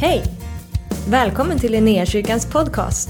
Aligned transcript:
Hej! 0.00 0.22
Välkommen 1.08 1.58
till 1.58 1.72
Linnéakyrkans 1.72 2.46
podcast. 2.46 3.08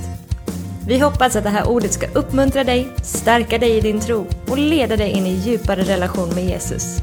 Vi 0.88 0.98
hoppas 0.98 1.36
att 1.36 1.44
det 1.44 1.50
här 1.50 1.68
ordet 1.68 1.92
ska 1.92 2.10
uppmuntra 2.10 2.64
dig, 2.64 2.88
stärka 3.04 3.58
dig 3.58 3.76
i 3.76 3.80
din 3.80 4.00
tro 4.00 4.26
och 4.48 4.58
leda 4.58 4.96
dig 4.96 5.10
in 5.10 5.26
i 5.26 5.34
djupare 5.34 5.82
relation 5.82 6.34
med 6.34 6.44
Jesus. 6.44 6.96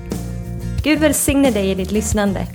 Gud 0.84 1.00
välsigne 1.00 1.52
dig 1.52 1.72
i 1.72 1.76
ditt 1.76 1.92
lyssnande. 1.92 2.48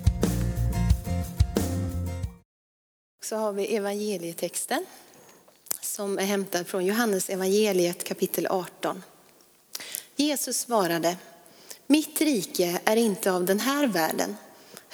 Så 3.25 3.37
har 3.37 3.53
vi 3.53 3.77
evangelietexten 3.77 4.87
som 5.81 6.19
är 6.19 6.25
hämtad 6.25 6.67
från 6.67 6.87
Johannes 6.87 7.31
evangeliet 7.31 8.05
kapitel 8.05 8.47
18. 8.47 9.03
Jesus 10.17 10.59
svarade, 10.59 11.17
mitt 11.87 12.21
rike 12.21 12.81
är 12.85 12.97
inte 12.97 13.33
av 13.33 13.45
den 13.45 13.61
här 13.61 13.87
världen. 13.87 14.37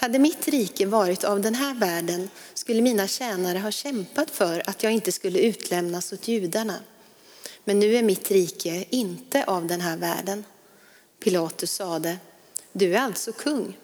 Hade 0.05 0.19
mitt 0.19 0.49
rike 0.49 0.87
varit 0.87 1.25
av 1.25 1.41
den 1.41 1.55
här 1.55 1.75
världen 1.75 2.31
skulle 2.55 2.83
mina 2.83 3.07
tjänare 3.07 3.59
ha 3.59 3.71
kämpat 3.71 4.31
för 4.31 4.63
att 4.67 4.83
jag 4.83 4.93
inte 4.93 5.13
skulle 5.13 5.39
utlämnas 5.39 6.13
åt 6.13 6.29
judarna. 6.29 6.79
Men 7.65 7.79
nu 7.79 7.97
är 7.97 8.03
mitt 8.03 8.31
rike 8.31 8.85
inte 8.91 9.45
av 9.45 9.67
den 9.67 9.81
här 9.81 9.97
världen. 9.97 10.45
Pilatus 11.23 11.73
sade, 11.73 12.17
du 12.73 12.95
är 12.95 13.01
alltså 13.01 13.33
kung. 13.33 13.79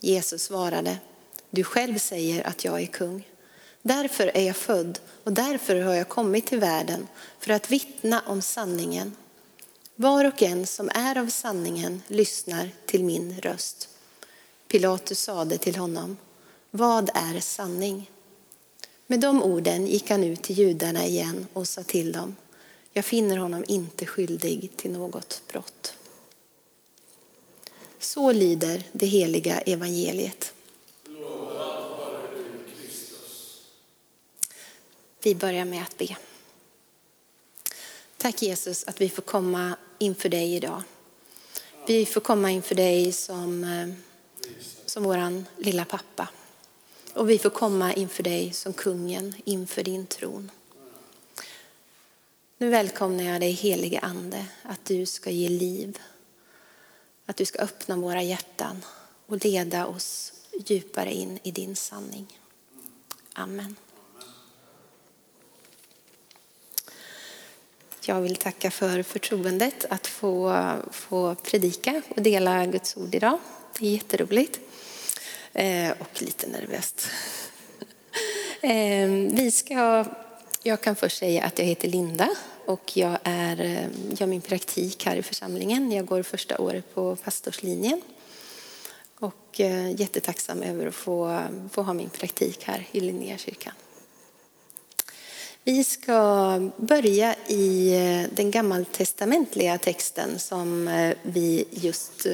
Jesus 0.00 0.42
svarade, 0.42 0.98
du 1.50 1.64
själv 1.64 1.98
säger 1.98 2.46
att 2.46 2.64
jag 2.64 2.82
är 2.82 2.86
kung. 2.86 3.28
Därför 3.82 4.36
är 4.36 4.46
jag 4.46 4.56
född 4.56 4.98
och 5.24 5.32
därför 5.32 5.80
har 5.80 5.94
jag 5.94 6.08
kommit 6.08 6.46
till 6.46 6.58
världen 6.58 7.08
för 7.38 7.52
att 7.52 7.70
vittna 7.70 8.22
om 8.26 8.42
sanningen. 8.42 9.16
Var 9.96 10.24
och 10.24 10.42
en 10.42 10.66
som 10.66 10.90
är 10.94 11.18
av 11.18 11.28
sanningen 11.28 12.02
lyssnar 12.06 12.70
till 12.86 13.04
min 13.04 13.40
röst. 13.40 13.89
Pilatus 14.70 15.20
sade 15.20 15.58
till 15.58 15.76
honom, 15.76 16.16
vad 16.70 17.10
är 17.14 17.40
sanning? 17.40 18.10
Med 19.06 19.20
de 19.20 19.42
orden 19.42 19.86
gick 19.86 20.10
han 20.10 20.24
ut 20.24 20.42
till 20.42 20.58
judarna 20.58 21.06
igen 21.06 21.46
och 21.52 21.68
sa 21.68 21.82
till 21.82 22.12
dem, 22.12 22.36
jag 22.92 23.04
finner 23.04 23.36
honom 23.36 23.64
inte 23.68 24.06
skyldig 24.06 24.70
till 24.76 24.90
något 24.90 25.42
brott. 25.48 25.94
Så 27.98 28.32
lyder 28.32 28.82
det 28.92 29.06
heliga 29.06 29.60
evangeliet. 29.60 30.52
Vi 35.22 35.34
börjar 35.34 35.64
med 35.64 35.82
att 35.82 35.98
be. 35.98 36.16
Tack 38.16 38.42
Jesus 38.42 38.84
att 38.84 39.00
vi 39.00 39.08
får 39.08 39.22
komma 39.22 39.76
inför 39.98 40.28
dig 40.28 40.54
idag. 40.54 40.82
Vi 41.86 42.06
får 42.06 42.20
komma 42.20 42.50
inför 42.50 42.74
dig 42.74 43.12
som, 43.12 43.64
eh, 43.64 44.09
som 44.90 45.02
våran 45.02 45.46
lilla 45.56 45.84
pappa. 45.84 46.28
Och 47.14 47.30
vi 47.30 47.38
får 47.38 47.50
komma 47.50 47.92
inför 47.92 48.22
dig 48.22 48.52
som 48.52 48.72
kungen 48.72 49.34
inför 49.44 49.82
din 49.82 50.06
tron. 50.06 50.50
Nu 52.58 52.70
välkomnar 52.70 53.24
jag 53.24 53.40
dig 53.40 53.52
helige 53.52 53.98
ande 53.98 54.46
att 54.62 54.84
du 54.84 55.06
ska 55.06 55.30
ge 55.30 55.48
liv. 55.48 55.98
Att 57.26 57.36
du 57.36 57.44
ska 57.44 57.58
öppna 57.58 57.96
våra 57.96 58.22
hjärtan 58.22 58.84
och 59.26 59.44
leda 59.44 59.86
oss 59.86 60.32
djupare 60.66 61.12
in 61.12 61.38
i 61.42 61.50
din 61.50 61.76
sanning. 61.76 62.38
Amen. 63.32 63.76
Jag 68.00 68.20
vill 68.20 68.36
tacka 68.36 68.70
för 68.70 69.02
förtroendet 69.02 69.84
att 69.90 70.06
få, 70.06 70.64
få 70.90 71.34
predika 71.34 72.02
och 72.08 72.22
dela 72.22 72.66
Guds 72.66 72.96
ord 72.96 73.14
idag. 73.14 73.38
Det 73.78 73.86
är 73.86 73.92
jätteroligt. 73.92 74.60
Eh, 75.52 75.90
och 75.98 76.22
lite 76.22 76.46
nervöst. 76.46 77.08
Eh, 78.62 79.08
vi 79.08 79.50
ska, 79.50 80.04
jag 80.62 80.80
kan 80.80 80.96
först 80.96 81.18
säga 81.18 81.44
att 81.44 81.58
jag 81.58 81.66
heter 81.66 81.88
Linda 81.88 82.28
och 82.66 82.96
jag 82.96 83.18
är, 83.22 83.60
eh, 83.60 83.86
gör 84.20 84.26
min 84.26 84.40
praktik 84.40 85.06
här 85.06 85.16
i 85.16 85.22
församlingen. 85.22 85.92
Jag 85.92 86.06
går 86.06 86.22
första 86.22 86.58
året 86.58 86.94
på 86.94 87.16
pastorslinjen. 87.16 88.00
Och 89.18 89.60
eh, 89.60 90.00
jättetacksam 90.00 90.62
över 90.62 90.86
att 90.86 90.94
få, 90.94 91.42
få 91.70 91.82
ha 91.82 91.92
min 91.92 92.10
praktik 92.10 92.64
här 92.64 92.86
i 92.92 93.00
Linnéakyrkan. 93.00 93.72
Vi 95.64 95.84
ska 95.84 96.70
börja 96.76 97.34
i 97.46 97.94
eh, 97.94 98.36
den 98.36 98.50
gammaltestamentliga 98.50 99.78
texten 99.78 100.38
som 100.38 100.88
eh, 100.88 101.16
vi 101.22 101.64
just 101.70 102.26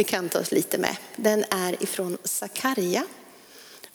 bekanta 0.00 0.40
oss 0.40 0.52
lite 0.52 0.78
med. 0.78 0.96
Den 1.16 1.44
är 1.50 1.82
ifrån 1.82 2.18
Sakarja. 2.24 3.04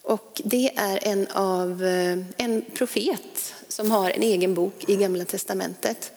Och 0.01 0.41
det 0.43 0.71
är 0.75 0.99
en, 1.01 1.27
av, 1.27 1.83
eh, 1.83 2.17
en 2.37 2.65
profet 2.73 3.53
som 3.67 3.91
har 3.91 4.09
en 4.09 4.23
egen 4.23 4.53
bok 4.53 4.85
i 4.87 4.95
Gamla 4.95 5.25
testamentet. 5.25 6.11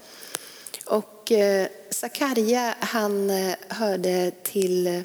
Och 0.86 1.32
eh, 1.32 1.68
Sakarja 1.90 2.74
han 2.80 3.30
eh, 3.30 3.54
hörde 3.68 4.30
till 4.42 5.02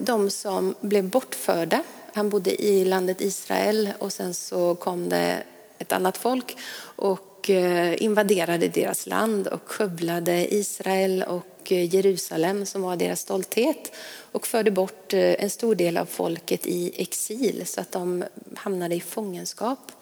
de 0.00 0.30
som 0.30 0.74
blev 0.80 1.04
bortförda. 1.04 1.82
Han 2.14 2.30
bodde 2.30 2.62
i 2.62 2.84
landet 2.84 3.20
Israel 3.20 3.88
och 3.98 4.12
sen 4.12 4.34
så 4.34 4.74
kom 4.74 5.08
det 5.08 5.42
ett 5.78 5.92
annat 5.92 6.16
folk 6.18 6.56
och 6.96 7.50
invaderade 7.96 8.68
deras 8.68 9.06
land 9.06 9.46
och 9.46 9.62
skövlade 9.64 10.54
Israel 10.54 11.22
och 11.22 11.59
och 11.60 11.72
eh, 11.72 11.94
Jerusalem 11.94 12.66
som 12.66 12.82
var 12.82 12.96
deras 12.96 13.20
stolthet 13.20 13.92
och 14.32 14.46
förde 14.46 14.70
bort 14.70 15.12
eh, 15.12 15.44
en 15.44 15.50
stor 15.50 15.74
del 15.74 15.96
av 15.96 16.06
folket 16.06 16.66
i 16.66 17.02
exil 17.02 17.62
så 17.66 17.80
att 17.80 17.92
de 17.92 18.24
hamnade 18.56 18.94
i 18.94 19.00
fångenskap. 19.00 19.92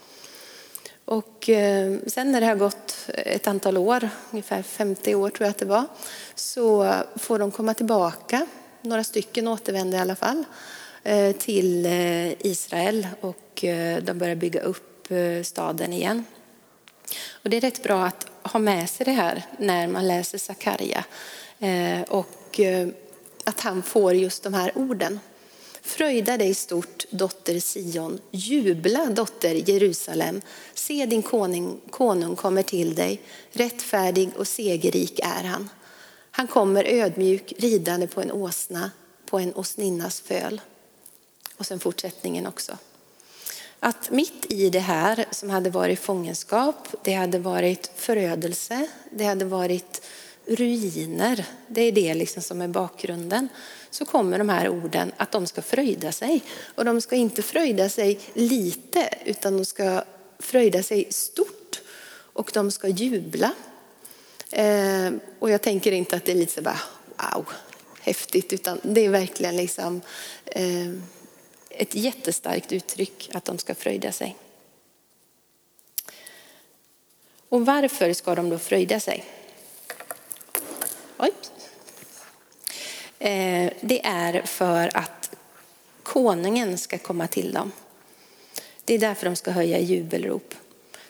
Och 1.04 1.48
eh, 1.48 1.96
sen 2.06 2.32
när 2.32 2.40
det 2.40 2.46
har 2.46 2.56
gått 2.56 2.94
ett 3.08 3.46
antal 3.46 3.76
år, 3.76 4.08
ungefär 4.30 4.62
50 4.62 5.14
år 5.14 5.30
tror 5.30 5.44
jag 5.44 5.50
att 5.50 5.58
det 5.58 5.64
var, 5.64 5.84
så 6.34 6.94
får 7.16 7.38
de 7.38 7.50
komma 7.50 7.74
tillbaka, 7.74 8.46
några 8.82 9.04
stycken 9.04 9.48
återvänder 9.48 9.98
i 9.98 10.00
alla 10.00 10.16
fall, 10.16 10.44
till 11.38 11.86
Israel 12.38 13.06
och 13.20 13.64
de 14.02 14.14
börjar 14.14 14.34
bygga 14.34 14.60
upp 14.60 15.08
staden 15.42 15.92
igen. 15.92 16.24
Och 17.42 17.50
det 17.50 17.56
är 17.56 17.60
rätt 17.60 17.82
bra 17.82 18.04
att 18.04 18.26
ha 18.48 18.60
med 18.60 18.90
sig 18.90 19.06
det 19.06 19.12
här 19.12 19.42
när 19.58 19.88
man 19.88 20.08
läser 20.08 20.38
Sakarja. 20.38 21.04
Eh, 21.58 22.02
och 22.02 22.60
eh, 22.60 22.88
att 23.44 23.60
han 23.60 23.82
får 23.82 24.14
just 24.14 24.42
de 24.42 24.54
här 24.54 24.72
orden. 24.74 25.20
Fröjda 25.82 26.36
dig 26.36 26.54
stort, 26.54 27.04
dotter 27.10 27.60
Sion. 27.60 28.20
Jubla, 28.30 29.06
dotter 29.06 29.70
Jerusalem. 29.70 30.40
Se 30.74 31.06
din 31.06 31.22
konung, 31.22 31.80
konung 31.90 32.36
kommer 32.36 32.62
till 32.62 32.94
dig. 32.94 33.20
Rättfärdig 33.52 34.30
och 34.36 34.48
segerrik 34.48 35.20
är 35.22 35.44
han. 35.44 35.70
Han 36.30 36.46
kommer 36.46 36.84
ödmjuk 36.84 37.52
ridande 37.58 38.06
på 38.06 38.22
en 38.22 38.32
åsna, 38.32 38.90
på 39.26 39.38
en 39.38 39.54
åsninnas 39.54 40.20
föl. 40.20 40.60
Och 41.56 41.66
sen 41.66 41.80
fortsättningen 41.80 42.46
också. 42.46 42.76
Att 43.80 44.10
mitt 44.10 44.52
i 44.52 44.70
det 44.70 44.78
här 44.78 45.24
som 45.30 45.50
hade 45.50 45.70
varit 45.70 46.00
fångenskap, 46.00 46.88
det 47.04 47.12
hade 47.12 47.38
varit 47.38 47.90
förödelse, 47.96 48.86
det 49.10 49.24
hade 49.24 49.44
varit 49.44 50.02
ruiner, 50.46 51.44
det 51.68 51.80
är 51.80 51.92
det 51.92 52.14
liksom 52.14 52.42
som 52.42 52.60
är 52.60 52.68
bakgrunden, 52.68 53.48
så 53.90 54.04
kommer 54.04 54.38
de 54.38 54.48
här 54.48 54.68
orden 54.68 55.12
att 55.16 55.32
de 55.32 55.46
ska 55.46 55.62
fröjda 55.62 56.12
sig. 56.12 56.42
Och 56.74 56.84
de 56.84 57.00
ska 57.00 57.16
inte 57.16 57.42
fröjda 57.42 57.88
sig 57.88 58.20
lite, 58.34 59.08
utan 59.24 59.56
de 59.56 59.64
ska 59.64 60.02
fröjda 60.38 60.82
sig 60.82 61.06
stort 61.10 61.80
och 62.32 62.50
de 62.54 62.70
ska 62.70 62.88
jubla. 62.88 63.52
Eh, 64.50 65.10
och 65.38 65.50
jag 65.50 65.62
tänker 65.62 65.92
inte 65.92 66.16
att 66.16 66.24
det 66.24 66.32
är 66.32 66.36
lite 66.36 66.52
så 66.52 66.62
bara, 66.62 66.80
wow, 67.16 67.46
häftigt, 68.00 68.52
utan 68.52 68.80
det 68.82 69.04
är 69.04 69.10
verkligen 69.10 69.56
liksom 69.56 70.00
eh, 70.44 70.92
ett 71.70 71.94
jättestarkt 71.94 72.72
uttryck 72.72 73.30
att 73.32 73.44
de 73.44 73.58
ska 73.58 73.74
fröjda 73.74 74.12
sig. 74.12 74.36
Och 77.48 77.66
varför 77.66 78.12
ska 78.12 78.34
de 78.34 78.50
då 78.50 78.58
fröjda 78.58 79.00
sig? 79.00 79.24
Oj. 81.18 81.32
Eh, 83.18 83.72
det 83.80 84.06
är 84.06 84.42
för 84.42 84.96
att 84.96 85.30
konungen 86.02 86.78
ska 86.78 86.98
komma 86.98 87.26
till 87.26 87.52
dem. 87.52 87.72
Det 88.84 88.94
är 88.94 88.98
därför 88.98 89.26
de 89.26 89.36
ska 89.36 89.50
höja 89.50 89.78
jubelrop. 89.78 90.54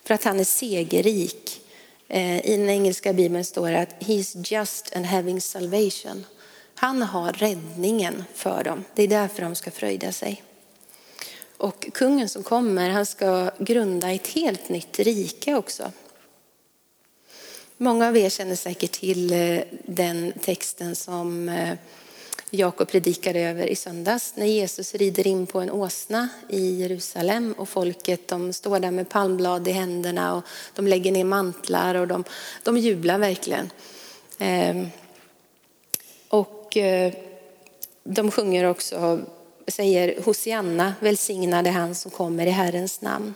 För 0.05 0.15
att 0.15 0.25
han 0.25 0.41
är 0.41 0.45
segerrik. 0.45 1.61
Eh, 2.09 2.47
I 2.47 2.57
den 2.57 2.69
engelska 2.71 3.13
bibeln 3.13 3.45
står 3.45 3.71
det 3.71 3.81
att 3.81 4.03
he's 4.03 4.53
just 4.55 4.97
and 4.97 5.07
having 5.07 5.41
salvation. 5.41 6.27
Han 6.75 7.03
har 7.03 7.33
räddningen 7.33 8.25
för 8.35 8.65
dem. 8.65 8.85
Det 8.95 9.03
är 9.03 9.09
därför 9.09 9.43
de 9.43 9.55
ska 9.55 9.71
fröjda 9.71 10.13
sig. 10.13 10.43
Och 11.59 11.89
kungen 11.93 12.29
som 12.29 12.43
kommer, 12.43 12.91
han 12.91 13.07
ska 13.07 13.51
grunda 13.59 14.13
ett 14.13 14.27
helt 14.27 14.69
nytt 14.69 14.99
rike 14.99 15.55
också. 15.55 15.93
Många 17.77 18.09
av 18.09 18.17
er 18.17 18.29
känner 18.29 18.57
säkert 18.57 18.93
till 18.93 19.33
eh, 19.33 19.61
den 19.85 20.33
texten 20.33 20.97
som 20.97 21.49
eh, 21.49 21.75
Jakob 22.51 22.89
predikade 22.89 23.41
över 23.41 23.67
i 23.67 23.77
söndags. 23.77 24.33
När 24.37 24.47
Jesus 24.47 24.95
rider 24.95 25.27
in 25.27 25.47
på 25.47 25.61
en 25.61 25.71
åsna 25.71 26.29
i 26.49 26.81
Jerusalem 26.81 27.53
och 27.59 27.69
folket 27.69 28.29
de 28.29 28.53
står 28.53 28.81
där 28.81 28.91
med 28.91 29.09
palmblad 29.09 29.69
i 29.69 29.71
händerna 29.71 30.35
och 30.35 30.45
de 30.75 30.87
lägger 30.87 31.13
ner 31.13 31.25
mantlar 31.25 31.95
och 31.95 32.09
de, 32.09 32.25
de 32.63 32.79
jublar 32.79 33.19
verkligen. 33.19 33.71
Ehm, 34.39 34.87
och 36.29 36.77
eh, 36.77 37.13
de 38.05 38.31
sjunger 38.31 38.65
också, 38.65 39.21
säger 39.69 40.23
Hosianna, 40.23 40.95
välsignade 41.01 41.71
han 41.71 41.95
som 41.95 42.11
kommer 42.11 42.47
i 42.47 42.51
Herrens 42.51 43.01
namn. 43.01 43.35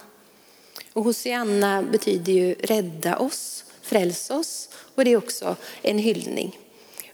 Och 0.92 1.04
Hosianna 1.04 1.82
betyder 1.82 2.32
ju 2.32 2.54
rädda 2.54 3.16
oss, 3.16 3.64
fräls 3.82 4.30
oss 4.30 4.68
och 4.94 5.04
det 5.04 5.10
är 5.12 5.16
också 5.16 5.56
en 5.82 5.98
hyllning. 5.98 6.58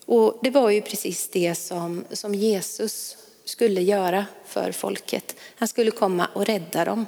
Och 0.07 0.39
det 0.43 0.51
var 0.51 0.71
ju 0.71 0.83
precis 0.83 1.29
det 1.29 1.55
som, 1.55 2.05
som 2.11 2.35
Jesus 2.35 3.17
skulle 3.45 3.83
göra 3.83 4.27
för 4.47 4.73
folket. 4.73 5.37
Han 5.55 5.69
skulle 5.69 5.91
komma 5.91 6.29
och 6.35 6.47
rädda 6.47 6.85
dem. 6.85 7.07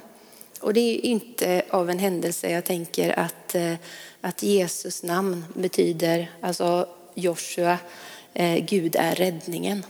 Och 0.59 0.73
det 0.73 0.79
är 0.79 1.05
inte 1.05 1.63
av 1.69 1.89
en 1.89 1.99
händelse 1.99 2.49
jag 2.51 2.65
tänker 2.65 3.19
att, 3.19 3.55
eh, 3.55 3.73
att 4.21 4.43
Jesus 4.43 5.03
namn 5.03 5.45
betyder, 5.53 6.31
alltså 6.41 6.87
Joshua, 7.15 7.77
eh, 8.33 8.65
Gud 8.65 8.95
är 8.95 9.15
räddningen. 9.15 9.83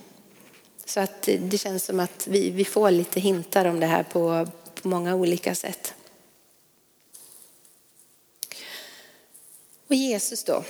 Så 0.91 0.99
att 0.99 1.21
det 1.21 1.57
känns 1.57 1.83
som 1.83 1.99
att 1.99 2.27
vi, 2.27 2.49
vi 2.49 2.65
får 2.65 2.91
lite 2.91 3.19
hintar 3.19 3.65
om 3.65 3.79
det 3.79 3.85
här 3.85 4.03
på, 4.03 4.47
på 4.81 4.87
många 4.87 5.15
olika 5.15 5.55
sätt. 5.55 5.93
Och 9.87 9.95
Jesus 9.95 10.43
då, 10.43 10.63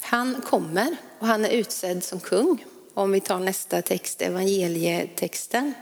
han 0.00 0.40
kommer 0.40 0.96
och 1.18 1.26
han 1.26 1.44
är 1.44 1.48
utsedd 1.48 2.04
som 2.04 2.20
kung. 2.20 2.64
Om 2.94 3.12
vi 3.12 3.20
tar 3.20 3.38
nästa 3.38 3.82
text, 3.82 4.22
evangelietexten, 4.22 5.74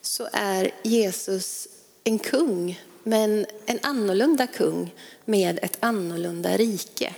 så 0.00 0.28
är 0.32 0.70
Jesus 0.82 1.68
en 2.04 2.18
kung, 2.18 2.80
men 3.02 3.46
en 3.66 3.78
annorlunda 3.82 4.46
kung 4.46 4.94
med 5.24 5.58
ett 5.62 5.76
annorlunda 5.80 6.56
rike. 6.56 7.14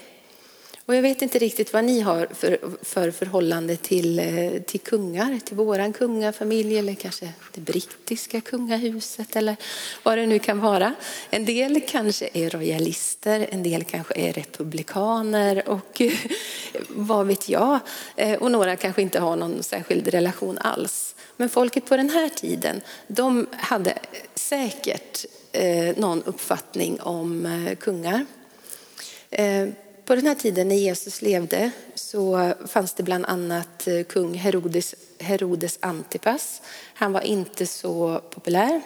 Och 0.88 0.94
jag 0.94 1.02
vet 1.02 1.22
inte 1.22 1.38
riktigt 1.38 1.72
vad 1.72 1.84
ni 1.84 2.00
har 2.00 2.28
för, 2.34 2.58
för 2.82 3.10
förhållande 3.10 3.76
till, 3.76 4.18
eh, 4.18 4.62
till 4.62 4.80
kungar, 4.80 5.38
till 5.44 5.56
våran 5.56 5.92
kungafamilj 5.92 6.78
eller 6.78 6.94
kanske 6.94 7.32
det 7.52 7.60
brittiska 7.60 8.40
kungahuset 8.40 9.36
eller 9.36 9.56
vad 10.02 10.18
det 10.18 10.26
nu 10.26 10.38
kan 10.38 10.60
vara. 10.60 10.94
En 11.30 11.44
del 11.44 11.80
kanske 11.88 12.28
är 12.32 12.50
royalister, 12.50 13.46
en 13.50 13.62
del 13.62 13.84
kanske 13.84 14.14
är 14.16 14.32
republikaner 14.32 15.68
och 15.68 16.02
vad 16.88 17.26
vet 17.26 17.48
jag. 17.48 17.78
Eh, 18.16 18.34
och 18.34 18.50
några 18.50 18.76
kanske 18.76 19.02
inte 19.02 19.20
har 19.20 19.36
någon 19.36 19.62
särskild 19.62 20.08
relation 20.08 20.58
alls. 20.58 21.14
Men 21.36 21.48
folket 21.48 21.86
på 21.86 21.96
den 21.96 22.10
här 22.10 22.28
tiden, 22.28 22.80
de 23.06 23.46
hade 23.52 23.98
säkert 24.34 25.24
eh, 25.52 25.96
någon 25.96 26.22
uppfattning 26.22 27.00
om 27.00 27.48
kungar. 27.80 28.26
På 30.08 30.14
den 30.14 30.26
här 30.26 30.34
tiden 30.34 30.68
när 30.68 30.76
Jesus 30.76 31.22
levde 31.22 31.70
så 31.94 32.52
fanns 32.66 32.94
det 32.94 33.02
bland 33.02 33.26
annat 33.26 33.86
eh, 33.86 34.02
kung 34.02 34.34
Herodes, 34.34 34.94
Herodes 35.18 35.78
Antipas. 35.80 36.62
Han 36.94 37.12
var 37.12 37.20
inte 37.20 37.66
så 37.66 38.22
populär. 38.30 38.80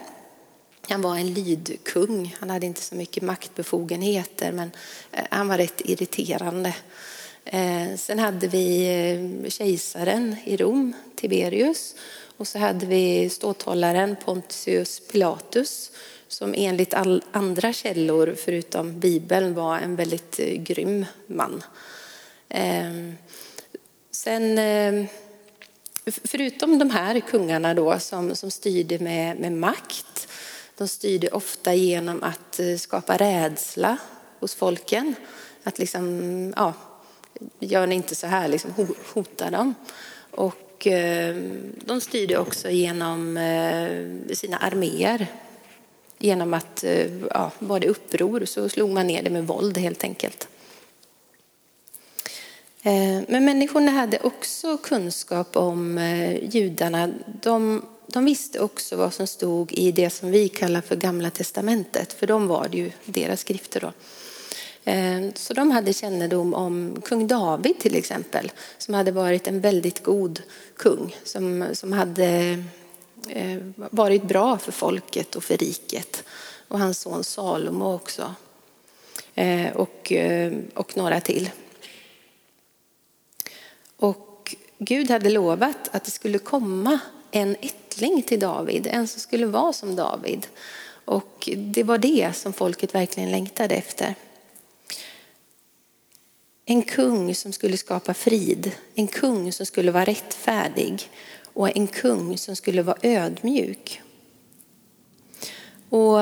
Han 0.88 1.02
var 1.02 1.16
en 1.16 1.34
lydkung. 1.34 2.36
Han 2.40 2.50
hade 2.50 2.66
inte 2.66 2.80
så 2.80 2.94
mycket 2.94 3.22
maktbefogenheter 3.22 4.52
men 4.52 4.70
eh, 5.12 5.24
han 5.30 5.48
var 5.48 5.58
rätt 5.58 5.80
irriterande. 5.84 6.74
Eh, 7.44 7.96
sen 7.96 8.19
hade 8.19 8.48
vi 8.48 9.46
kejsaren 9.48 10.36
i 10.44 10.56
Rom, 10.56 10.92
Tiberius. 11.16 11.94
Och 12.36 12.48
så 12.48 12.58
hade 12.58 12.86
vi 12.86 13.30
ståthållaren 13.30 14.16
Pontius 14.24 15.02
Pilatus 15.12 15.90
som 16.32 16.55
enligt 16.56 16.94
all 16.94 17.23
andra 17.32 17.73
källor 17.73 18.34
förutom 18.38 19.00
Bibeln 19.00 19.55
var 19.55 19.79
en 19.79 19.96
väldigt 19.96 20.40
eh, 20.40 20.62
grym 20.62 21.06
man. 21.26 21.62
Ehm, 22.49 23.17
sen, 24.11 24.58
ehm, 24.58 25.06
förutom 26.25 26.79
de 26.79 26.90
här 26.90 27.20
kungarna 27.20 27.75
då 27.75 27.99
som, 27.99 28.37
som 28.37 28.50
styrde 28.50 28.99
med, 28.99 29.40
med 29.40 29.52
makt, 29.52 30.29
de 30.79 30.88
styrde 30.88 31.29
ofta 31.29 31.75
genom 31.75 32.23
att 32.23 32.61
eh, 32.61 32.76
skapa 32.76 33.17
rädsla 33.17 33.96
hos 34.40 34.55
folken. 34.55 35.14
Att 35.62 35.79
liksom, 35.79 36.52
ja, 36.56 36.75
gör 37.58 37.87
ni 37.87 37.94
inte 37.94 38.14
så 38.14 38.26
här, 38.26 38.49
liksom 38.49 38.94
hota 39.14 39.50
dem. 39.50 39.75
Och 40.31 40.87
ehm, 40.87 41.73
de 41.84 42.00
styrde 42.00 42.38
också 42.38 42.70
genom 42.70 43.37
eh, 43.37 44.34
sina 44.34 44.56
arméer 44.56 45.26
genom 46.22 46.54
att, 46.54 46.84
eh, 46.84 47.16
ja, 47.30 47.50
var 47.58 47.80
det 47.80 47.88
uppror 47.88 48.44
så 48.44 48.69
slog 48.69 48.90
man 48.90 49.06
ner 49.06 49.22
det 49.22 49.30
med 49.30 49.46
våld 49.46 49.78
helt 49.78 50.04
enkelt. 50.04 50.48
Eh, 52.82 53.20
men 53.28 53.44
människorna 53.44 53.90
hade 53.90 54.19
också 54.19 54.76
kunskap 54.76 55.56
om 55.56 55.98
eh, 55.98 56.44
judarna. 56.54 57.10
De, 57.42 57.86
de 58.06 58.24
visste 58.24 58.60
också 58.60 58.96
vad 58.96 59.14
som 59.14 59.26
stod 59.26 59.72
i 59.72 59.92
det 59.92 60.10
som 60.10 60.30
vi 60.30 60.48
kallar 60.48 60.80
för 60.80 60.96
Gamla 60.96 61.30
Testamentet, 61.30 62.12
för 62.12 62.26
de 62.26 62.46
var 62.46 62.69
det 62.70 62.76
ju 62.76 62.90
deras 63.04 63.40
skrifter 63.40 63.80
då. 63.80 63.92
Så 65.34 65.54
de 65.54 65.70
hade 65.70 65.92
kännedom 65.92 66.54
om 66.54 67.02
kung 67.04 67.26
David 67.26 67.78
till 67.78 67.94
exempel, 67.96 68.52
som 68.78 68.94
hade 68.94 69.12
varit 69.12 69.46
en 69.46 69.60
väldigt 69.60 70.02
god 70.02 70.42
kung, 70.76 71.16
som, 71.24 71.64
som 71.72 71.92
hade 71.92 72.58
Eh, 73.28 73.58
varit 73.76 74.22
bra 74.22 74.58
för 74.58 74.72
folket 74.72 75.36
och 75.36 75.44
för 75.44 75.56
riket. 75.56 76.24
Och 76.69 76.78
hans 76.78 76.98
son 76.98 77.24
Salomo 77.24 77.94
också. 77.94 78.34
Eh, 79.34 79.76
och, 79.76 80.12
eh, 80.12 80.52
och 80.74 80.96
några 80.96 81.20
till. 81.20 81.50
Och 83.96 84.56
Gud 84.78 85.10
hade 85.10 85.30
lovat 85.30 85.88
att 85.92 86.04
det 86.04 86.10
skulle 86.10 86.38
komma 86.38 86.98
en 87.30 87.56
ättling 87.60 88.22
till 88.22 88.40
David, 88.40 88.86
en 88.86 89.08
som 89.08 89.20
skulle 89.20 89.46
vara 89.46 89.72
som 89.72 89.96
David. 89.96 90.46
Och 91.04 91.48
det 91.56 91.82
var 91.82 91.98
det 91.98 92.36
som 92.36 92.52
folket 92.52 92.94
verkligen 92.94 93.30
längtade 93.30 93.74
efter. 93.74 94.14
En 96.64 96.82
kung 96.82 97.34
som 97.34 97.52
skulle 97.52 97.76
skapa 97.76 98.14
frid, 98.14 98.72
en 98.94 99.06
kung 99.06 99.52
som 99.52 99.66
skulle 99.66 99.90
vara 99.90 100.04
rättfärdig 100.04 101.10
och 101.52 101.76
en 101.76 101.87
kung 101.87 102.38
som 102.38 102.56
skulle 102.56 102.82
vara 102.82 102.99
ödmjuk. 103.02 104.02
Och 105.88 106.19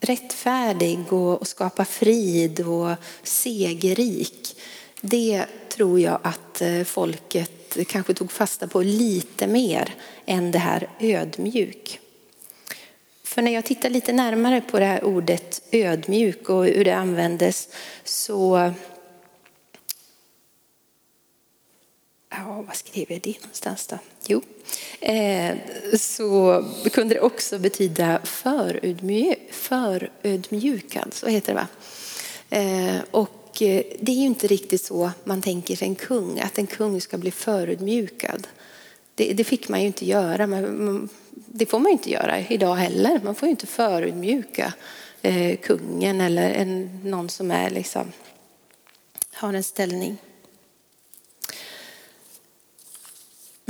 rättfärdig 0.00 1.12
och, 1.12 1.46
skapa 1.46 1.84
frid 1.84 2.60
och 2.60 2.94
segerrik. 3.22 4.56
Det 5.00 5.44
tror 5.68 6.00
jag 6.00 6.18
att 6.22 6.60
eh, 6.60 6.82
folket 6.82 7.76
kanske 7.88 8.14
tog 8.14 8.32
fasta 8.32 8.68
på 8.68 8.82
lite 8.82 9.46
mer 9.46 9.94
än 10.26 10.50
det 10.50 10.58
här 10.58 10.88
ödmjuk. 11.00 12.00
För 13.24 13.42
när 13.42 13.52
jag 13.52 13.64
tittar 13.64 13.90
lite 13.90 14.12
närmare 14.12 14.60
på 14.60 14.78
det 14.78 14.84
här 14.84 15.04
ordet 15.04 15.62
ödmjuk 15.72 16.48
och 16.48 16.64
hur 16.64 16.84
det 16.84 16.96
användes 16.96 17.68
så 18.04 18.72
ja, 22.30 22.64
vad 22.66 22.76
skrev 22.76 23.06
jag 23.08 23.20
det 23.20 23.40
någonstans 23.40 23.86
då? 23.86 23.98
Jo, 24.26 24.42
eh, 25.00 25.56
så 25.96 26.64
kunde 26.92 27.14
det 27.14 27.20
också 27.20 27.58
betyda 27.58 28.20
förödmjuk, 28.24 29.38
förödmjukad, 29.52 31.14
så 31.14 31.26
heter 31.26 31.54
det 31.54 31.60
va? 31.60 31.66
Eh, 32.50 33.00
och 33.10 33.62
eh, 33.62 33.82
det 34.00 34.12
är 34.12 34.16
ju 34.16 34.26
inte 34.26 34.46
riktigt 34.46 34.84
så 34.84 35.10
man 35.24 35.42
tänker 35.42 35.76
sig 35.76 35.88
en 35.88 35.94
kung, 35.94 36.40
att 36.40 36.58
en 36.58 36.66
kung 36.66 37.00
ska 37.00 37.18
bli 37.18 37.30
förödmjukad. 37.30 38.46
Det, 39.14 39.32
det 39.32 39.44
fick 39.44 39.68
man 39.68 39.80
ju 39.80 39.86
inte 39.86 40.06
göra, 40.06 40.46
men 40.46 41.08
det 41.30 41.66
får 41.66 41.78
man 41.78 41.86
ju 41.86 41.92
inte 41.92 42.10
göra 42.10 42.40
idag 42.40 42.74
heller. 42.74 43.20
Man 43.24 43.34
får 43.34 43.46
ju 43.46 43.50
inte 43.50 43.66
förödmjuka 43.66 44.72
eh, 45.22 45.56
kungen 45.56 46.20
eller 46.20 46.50
en, 46.50 47.00
någon 47.04 47.28
som 47.28 47.50
är 47.50 47.70
liksom, 47.70 48.12
har 49.32 49.54
en 49.54 49.64
ställning. 49.64 50.16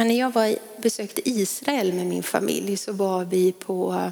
Men 0.00 0.08
när 0.08 0.18
jag 0.18 0.32
var, 0.32 0.56
besökte 0.76 1.28
Israel 1.28 1.92
med 1.92 2.06
min 2.06 2.22
familj 2.22 2.76
så 2.76 2.92
var 2.92 3.24
vi 3.24 3.52
på 3.52 4.10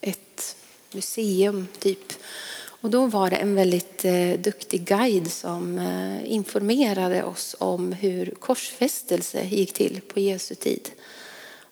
ett 0.00 0.56
museum 0.92 1.68
typ. 1.78 2.12
Och 2.60 2.90
då 2.90 3.06
var 3.06 3.30
det 3.30 3.36
en 3.36 3.54
väldigt 3.54 4.04
eh, 4.04 4.32
duktig 4.38 4.84
guide 4.84 5.32
som 5.32 5.78
eh, 5.78 6.32
informerade 6.32 7.24
oss 7.24 7.56
om 7.58 7.92
hur 7.92 8.26
korsfästelse 8.26 9.44
gick 9.44 9.72
till 9.72 10.00
på 10.14 10.20
Jesu 10.20 10.54
tid. 10.54 10.90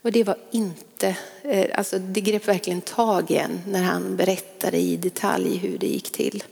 Och 0.03 0.13
det 0.13 0.25
var 0.25 0.37
inte, 0.51 1.17
eh, 1.43 1.79
alltså 1.79 1.99
det 1.99 2.21
grep 2.21 2.49
verkligen 2.49 2.81
tag 2.81 3.31
igen 3.31 3.61
när 3.67 3.83
han 3.83 4.17
berättade 4.17 4.77
i 4.77 4.97
detalj 4.97 5.57
hur 5.57 5.79
det 5.79 5.87
gick 5.87 6.13
till. 6.13 6.45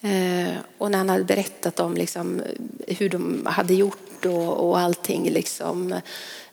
Eh, 0.00 0.54
och 0.78 0.90
när 0.90 0.98
han 0.98 1.08
hade 1.08 1.24
berättat 1.24 1.80
om 1.80 1.94
liksom 1.94 2.40
eh, 2.40 2.96
hur 2.96 3.08
de 3.08 3.46
hade 3.46 3.74
gjort 3.74 4.11
och, 4.26 4.68
och 4.68 4.78
allting 4.78 5.30
liksom, 5.30 6.00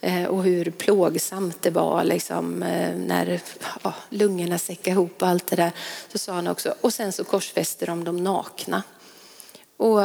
eh, 0.01 0.25
och 0.25 0.43
hur 0.43 0.71
plågsamt 0.71 1.61
det 1.61 1.69
var 1.69 2.03
liksom, 2.03 2.63
eh, 2.63 2.95
när 2.95 3.41
ja, 3.83 3.93
lungorna 4.09 4.59
säckade 4.59 4.91
ihop 4.91 5.21
och 5.21 5.27
allt 5.27 5.47
det 5.47 5.55
där. 5.55 5.71
Så 6.11 6.17
sa 6.17 6.33
han 6.33 6.47
också, 6.47 6.75
och 6.81 6.93
sen 6.93 7.11
så 7.11 7.23
korsfäste 7.23 7.85
de 7.85 8.03
dem 8.03 8.23
nakna. 8.23 8.83
Och, 9.77 10.01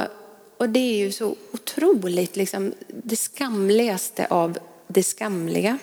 och 0.56 0.68
det 0.68 0.78
är 0.78 0.96
ju 0.96 1.12
så 1.12 1.36
otroligt, 1.52 2.36
liksom, 2.36 2.74
det 2.88 3.16
skamligaste 3.16 4.26
av 4.26 4.58
det 4.86 5.02
skamliga. 5.02 5.78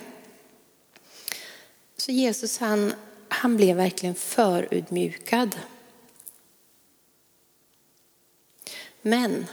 Så 1.98 2.12
Jesus 2.12 2.58
han, 2.58 2.94
han 3.28 3.58
blev 3.58 3.78
verkligen 3.78 4.16
förutmjukad. 4.16 5.56
Men 9.02 9.46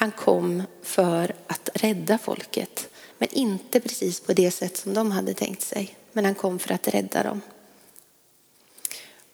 han 0.00 0.12
kom 0.12 0.62
för 0.82 1.34
att 1.46 1.68
rädda 1.74 2.18
folket. 2.18 2.88
Men 3.18 3.28
inte 3.32 3.80
precis 3.80 4.20
på 4.20 4.32
det 4.32 4.50
sätt 4.50 4.76
som 4.76 4.94
de 4.94 5.10
hade 5.10 5.34
tänkt 5.34 5.62
sig. 5.62 5.96
Men 6.12 6.24
han 6.24 6.34
kom 6.34 6.58
för 6.58 6.74
att 6.74 6.88
rädda 6.88 7.22
dem. 7.22 7.40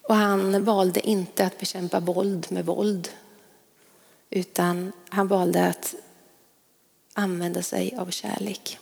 Och 0.03 0.15
han 0.15 0.65
valde 0.65 1.09
inte 1.09 1.47
att 1.47 1.59
bekämpa 1.59 2.01
våld 2.01 2.47
med 2.51 2.67
våld. 2.67 3.09
Utan 4.31 4.93
han 5.09 5.29
valde 5.29 5.67
att 5.67 5.95
använda 7.13 7.63
sig 7.63 7.97
av 7.99 8.11
kärlek. 8.11 8.79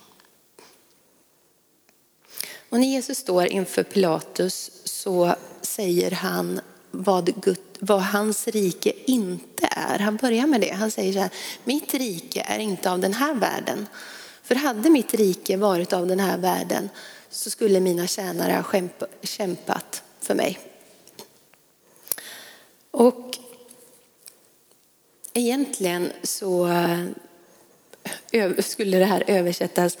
Och 2.69 2.79
när 2.79 2.87
Jesus 2.87 3.17
står 3.17 3.45
inför 3.45 3.83
Pilatus 3.83 4.71
så 4.83 5.35
säger 5.61 6.11
han 6.11 6.61
vad, 6.91 7.43
Gud, 7.43 7.59
vad 7.79 8.01
hans 8.01 8.47
rike 8.47 8.93
inte 9.05 9.67
är. 9.71 9.99
Han 9.99 10.15
börjar 10.15 10.47
med 10.47 10.61
det. 10.61 10.73
Han 10.73 10.91
säger 10.91 11.13
så 11.13 11.19
här, 11.19 11.29
mitt 11.63 11.93
rike 11.93 12.45
är 12.47 12.59
inte 12.59 12.91
av 12.91 12.99
den 12.99 13.13
här 13.13 13.33
världen. 13.33 13.87
För 14.43 14.55
hade 14.55 14.89
mitt 14.89 15.13
rike 15.13 15.57
varit 15.57 15.93
av 15.93 16.07
den 16.07 16.19
här 16.19 16.37
världen 16.37 16.89
så 17.29 17.49
skulle 17.49 17.79
mina 17.79 18.07
tjänare 18.07 18.63
ha 18.71 18.81
kämpat 19.21 20.03
för 20.19 20.35
mig. 20.35 20.59
Och 22.91 23.37
egentligen 25.33 26.11
så 26.23 26.67
eh, 28.31 28.51
skulle 28.59 28.97
det 28.97 29.05
här 29.05 29.23
översättas, 29.27 29.97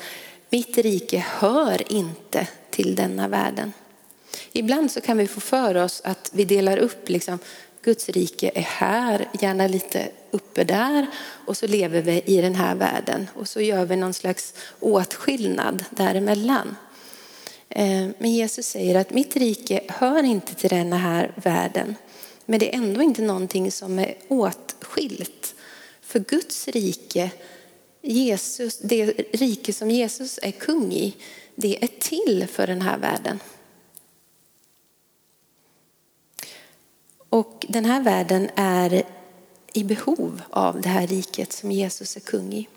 mitt 0.49 0.77
rike 0.77 1.25
hör 1.27 1.91
inte 1.91 2.47
till 2.69 2.95
denna 2.95 3.27
världen. 3.27 3.73
Ibland 4.57 4.91
så 4.91 5.01
kan 5.01 5.17
vi 5.17 5.27
få 5.27 5.39
för 5.39 5.75
oss 5.75 6.01
att 6.03 6.29
vi 6.33 6.45
delar 6.45 6.77
upp 6.77 7.09
liksom, 7.09 7.39
Guds 7.81 8.09
rike 8.09 8.51
är 8.55 8.61
här, 8.61 9.29
gärna 9.41 9.67
lite 9.67 10.07
uppe 10.31 10.63
där 10.63 11.05
och 11.45 11.57
så 11.57 11.67
lever 11.67 12.01
vi 12.01 12.21
i 12.25 12.41
den 12.41 12.55
här 12.55 12.75
världen 12.75 13.27
och 13.35 13.49
så 13.49 13.61
gör 13.61 13.85
vi 13.85 13.95
någon 13.95 14.13
slags 14.13 14.53
åtskillnad 14.79 15.85
däremellan. 15.89 16.75
Eh, 17.69 18.07
men 18.17 18.31
Jesus 18.33 18.67
säger 18.67 18.95
att 18.95 19.13
mitt 19.13 19.35
rike 19.35 19.81
hör 19.87 20.23
inte 20.23 20.55
till 20.55 20.69
den 20.69 20.93
här 20.93 21.31
världen. 21.35 21.95
Men 22.45 22.59
det 22.59 22.75
är 22.75 22.77
ändå 22.77 23.01
inte 23.01 23.21
någonting 23.21 23.71
som 23.71 23.99
är 23.99 24.15
åtskilt. 24.27 25.55
För 26.01 26.19
Guds 26.19 26.67
rike, 26.67 27.31
Jesus, 28.01 28.77
det 28.77 29.05
rike 29.33 29.73
som 29.73 29.91
Jesus 29.91 30.39
är 30.41 30.51
kung 30.51 30.93
i, 30.93 31.15
det 31.55 31.83
är 31.83 31.89
till 31.99 32.47
för 32.51 32.67
den 32.67 32.81
här 32.81 32.97
världen. 32.97 33.39
Och 37.35 37.65
den 37.69 37.85
här 37.85 38.01
världen 38.01 38.49
är 38.55 39.03
i 39.73 39.83
behov 39.83 40.41
av 40.49 40.81
det 40.81 40.89
här 40.89 41.07
riket 41.07 41.53
som 41.53 41.71
Jesus 41.71 42.15
är 42.15 42.19
kung 42.19 42.53
i. 42.53 42.67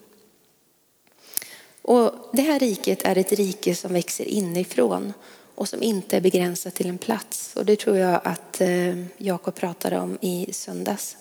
Och 1.83 2.13
det 2.33 2.43
här 2.43 2.59
riket 2.59 3.03
är 3.03 3.19
ett 3.19 3.33
rike 3.33 3.75
som 3.75 3.93
växer 3.93 4.25
inifrån 4.25 5.13
och 5.55 5.69
som 5.69 5.83
inte 5.83 6.17
är 6.17 6.21
begränsat 6.21 6.75
till 6.75 6.89
en 6.89 6.99
plats. 6.99 7.57
Och 7.57 7.65
det 7.65 7.77
tror 7.77 7.97
jag 7.97 8.21
att 8.25 8.61
eh, 8.61 9.05
Jakob 9.17 9.55
pratade 9.55 9.99
om 9.99 10.19
i 10.21 10.53
söndags. 10.53 11.17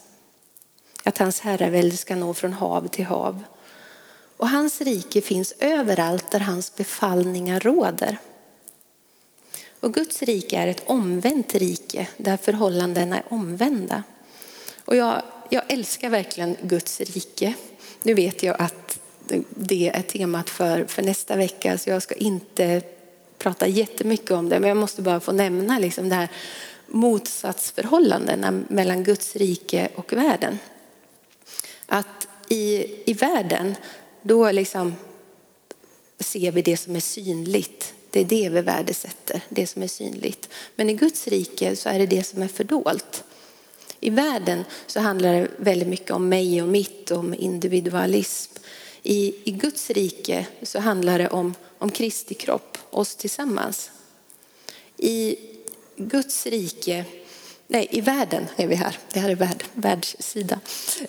Att 1.04 1.18
hans 1.18 1.40
herravälde 1.40 1.98
ska 1.98 2.16
nå 2.16 2.34
från 2.34 2.54
hav 2.54 2.88
till 2.88 3.06
hav. 3.06 3.44
Och 4.38 4.50
hans 4.50 4.82
rike 4.82 5.22
finns 5.22 5.54
överallt 5.60 6.32
där 6.32 6.40
hans 6.40 6.76
befallningar 6.76 7.60
råder. 7.60 8.18
Och 9.88 9.94
Guds 9.94 10.22
rike 10.22 10.58
är 10.58 10.68
ett 10.68 10.84
omvänt 10.86 11.56
rike 11.56 12.08
där 12.18 12.38
förhållandena 12.38 13.18
är 13.18 13.24
omvända. 13.30 14.04
Och 14.86 14.96
jag, 14.96 15.22
jag 15.50 15.64
älskar 15.68 16.10
verkligen 16.10 16.58
Guds 16.62 17.00
rike. 17.00 17.54
Nu 18.04 18.14
vet 18.14 18.44
jag 18.44 18.56
att 18.60 19.00
det 19.50 19.92
är 19.94 20.02
temat 20.02 20.50
för, 20.50 20.86
för 20.86 21.04
nästa 21.04 21.36
vecka 21.36 21.78
så 21.78 21.90
jag 21.90 22.02
ska 22.02 22.16
inte 22.16 22.82
prata 23.38 23.68
jättemycket 23.68 24.32
om 24.32 24.50
det 24.50 24.60
men 24.60 24.68
jag 24.68 24.78
måste 24.78 25.02
bara 25.02 25.20
få 25.20 25.32
nämna 25.32 25.80
liksom 25.80 26.10
det 26.10 26.16
här 26.16 26.30
motsatsförhållandena 26.88 28.64
mellan 28.68 29.04
Guds 29.04 29.36
rike 29.36 29.90
och 29.96 30.14
världen. 30.14 30.60
Att 31.86 32.28
i, 32.50 32.86
i 33.12 33.14
världen 33.14 33.76
då 34.22 34.52
liksom 34.52 34.96
ser 36.20 36.52
vi 36.52 36.62
det 36.62 36.78
som 36.78 36.96
är 36.96 37.00
synligt 37.00 37.94
det 38.12 38.20
är 38.20 38.26
det 38.26 38.50
vi 38.50 38.62
värdesätter, 38.62 39.42
det 39.50 39.68
som 39.68 39.84
är 39.84 39.88
synligt. 39.88 40.50
Men 40.76 40.90
i 40.90 40.94
Guds 40.94 41.28
rike 41.28 41.76
så 41.76 41.90
är 41.90 42.00
det 42.00 42.06
det 42.06 42.24
som 42.24 42.42
är 42.42 42.48
fördolt. 42.48 43.24
I 44.00 44.10
världen 44.10 44.64
så 44.88 45.00
handlar 45.00 45.34
det 45.34 45.48
väldigt 45.58 45.88
mycket 45.88 46.12
om 46.12 46.30
mig 46.30 46.62
och 46.62 46.68
mitt, 46.68 47.12
om 47.12 47.34
individualism. 47.34 48.52
I, 49.04 49.36
i 49.44 49.52
Guds 49.52 49.90
rike 49.90 50.48
så 50.62 50.80
handlar 50.80 51.20
det 51.20 51.30
om, 51.30 51.56
om 51.78 51.92
Kristi 51.92 52.34
kropp, 52.34 52.78
oss 52.90 53.16
tillsammans. 53.16 53.92
I 54.98 55.36
Guds 55.96 56.46
rike 56.46 57.06
Nej, 57.70 57.88
i 57.92 58.02
världen 58.02 58.46
är 58.56 58.68
vi 58.68 58.76
här. 58.76 58.98
Det 59.14 59.20
här 59.20 59.30
är 59.30 59.36
värld, 59.36 59.64
världssida. 59.74 60.60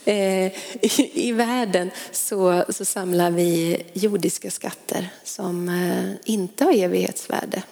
Eh, 0.04 0.46
i, 0.84 1.10
I 1.14 1.32
världen 1.32 1.90
så, 2.12 2.64
så 2.68 2.84
samlar 2.84 3.30
vi 3.30 3.82
jordiska 3.92 4.50
skatter 4.50 5.08
som 5.24 5.68
eh, 5.68 6.32
inte 6.32 6.64
har 6.64 6.72
evighetsvärde. 6.72 7.62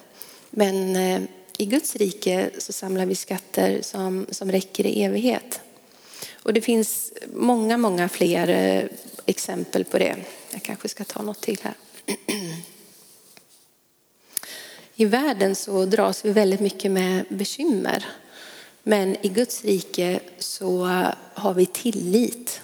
Men 0.49 0.95
eh, 0.95 1.21
i 1.57 1.65
Guds 1.65 1.95
rike 1.95 2.49
så 2.57 2.73
samlar 2.73 3.05
vi 3.05 3.15
skatter 3.15 3.81
som, 3.81 4.25
som 4.31 4.51
räcker 4.51 4.85
i 4.85 5.03
evighet. 5.03 5.61
Och 6.33 6.53
det 6.53 6.61
finns 6.61 7.13
många, 7.33 7.77
många 7.77 8.09
fler 8.09 8.49
eh, 8.49 8.83
exempel 9.25 9.83
på 9.83 9.97
det. 9.97 10.15
Jag 10.51 10.63
kanske 10.63 10.89
ska 10.89 11.03
ta 11.03 11.21
något 11.21 11.41
till 11.41 11.59
här. 11.61 11.73
I 14.95 15.05
världen 15.05 15.55
så 15.55 15.85
dras 15.85 16.25
vi 16.25 16.31
väldigt 16.31 16.59
mycket 16.59 16.91
med 16.91 17.25
bekymmer. 17.29 18.05
Men 18.87 19.17
i 19.25 19.29
Guds 19.29 19.63
rike 19.63 20.19
så 20.37 20.85
har 21.33 21.53
vi 21.53 21.65
tillit. 21.65 22.61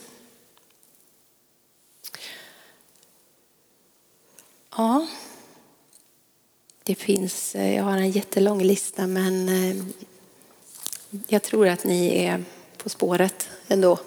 Ja, 4.70 5.08
det 6.84 6.96
finns, 6.96 7.56
eh, 7.56 7.76
jag 7.76 7.84
har 7.84 7.98
en 7.98 8.12
jättelång 8.12 8.64
lista 8.64 9.08
men 9.08 9.50
eh, 9.50 9.84
jag 11.28 11.44
tror 11.44 11.68
att 11.68 11.84
ni 11.84 12.26
är 12.26 12.44
på 12.78 12.90
spåret 12.90 13.50
ändå. 13.68 14.00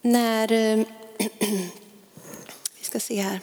När, 0.00 0.52
eh, 0.52 0.86
vi 2.78 2.84
ska 2.84 3.00
se 3.00 3.20
här. 3.20 3.40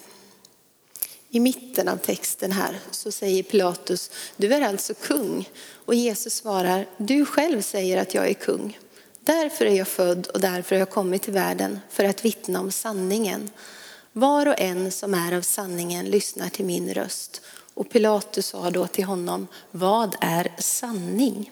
I 1.29 1.39
mitten 1.39 1.87
av 1.87 1.97
texten 1.97 2.51
här 2.51 2.79
så 2.91 3.11
säger 3.11 3.43
Pilatus, 3.43 4.11
du 4.37 4.53
är 4.53 4.61
alltså 4.61 4.93
kung. 4.93 5.49
Och 5.85 5.95
Jesus 5.95 6.33
svarar, 6.33 6.85
du 6.97 7.25
själv 7.25 7.61
säger 7.61 7.97
att 8.01 8.13
jag 8.13 8.29
är 8.29 8.33
kung. 8.33 8.79
Därför 9.19 9.65
är 9.65 9.75
jag 9.75 9.87
född 9.87 10.27
och 10.27 10.39
därför 10.39 10.75
har 10.75 10.79
jag 10.79 10.89
kommit 10.89 11.21
till 11.21 11.33
världen 11.33 11.79
för 11.89 12.03
att 12.03 12.25
vittna 12.25 12.59
om 12.59 12.71
sanningen. 12.71 13.49
Var 14.13 14.45
och 14.45 14.59
en 14.59 14.91
som 14.91 15.13
är 15.13 15.37
av 15.37 15.41
sanningen 15.41 16.05
lyssnar 16.05 16.49
till 16.49 16.65
min 16.65 16.93
röst. 16.93 17.41
Och 17.73 17.89
Pilatus 17.89 18.45
sa 18.45 18.69
då 18.69 18.87
till 18.87 19.03
honom, 19.03 19.47
vad 19.71 20.15
är 20.21 20.51
sanning? 20.57 21.51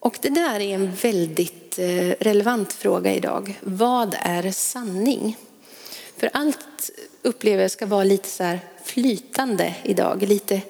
Och 0.00 0.18
det 0.22 0.28
där 0.28 0.60
är 0.60 0.74
en 0.74 0.94
väldigt 0.94 1.78
eh, 1.78 2.10
relevant 2.20 2.72
fråga 2.72 3.14
idag. 3.14 3.60
Vad 3.62 4.16
är 4.20 4.50
sanning? 4.50 5.36
För 6.16 6.30
allt 6.32 6.90
upplever 7.22 7.62
jag 7.62 7.70
ska 7.70 7.86
vara 7.86 8.04
lite 8.04 8.28
så 8.28 8.42
här 8.44 8.60
flytande 8.84 9.74
idag, 9.82 10.22
lite 10.22 10.60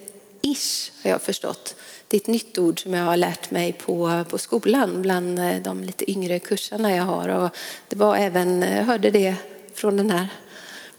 ish 0.42 0.90
har 1.02 1.10
jag 1.10 1.22
förstått. 1.22 1.74
Det 2.08 2.16
är 2.16 2.20
ett 2.20 2.26
nytt 2.26 2.58
ord 2.58 2.82
som 2.82 2.94
jag 2.94 3.04
har 3.04 3.16
lärt 3.16 3.50
mig 3.50 3.72
på, 3.72 4.24
på 4.30 4.38
skolan 4.38 5.02
bland 5.02 5.38
eh, 5.38 5.56
de 5.56 5.84
lite 5.84 6.10
yngre 6.10 6.38
kurserna 6.38 6.96
jag 6.96 7.04
har. 7.04 7.28
Och 7.28 7.50
det 7.88 7.96
var 7.96 8.16
även, 8.16 8.62
jag 8.62 8.84
hörde 8.84 9.10
det 9.10 9.34
från 9.74 9.96
den 9.96 10.10
här 10.10 10.28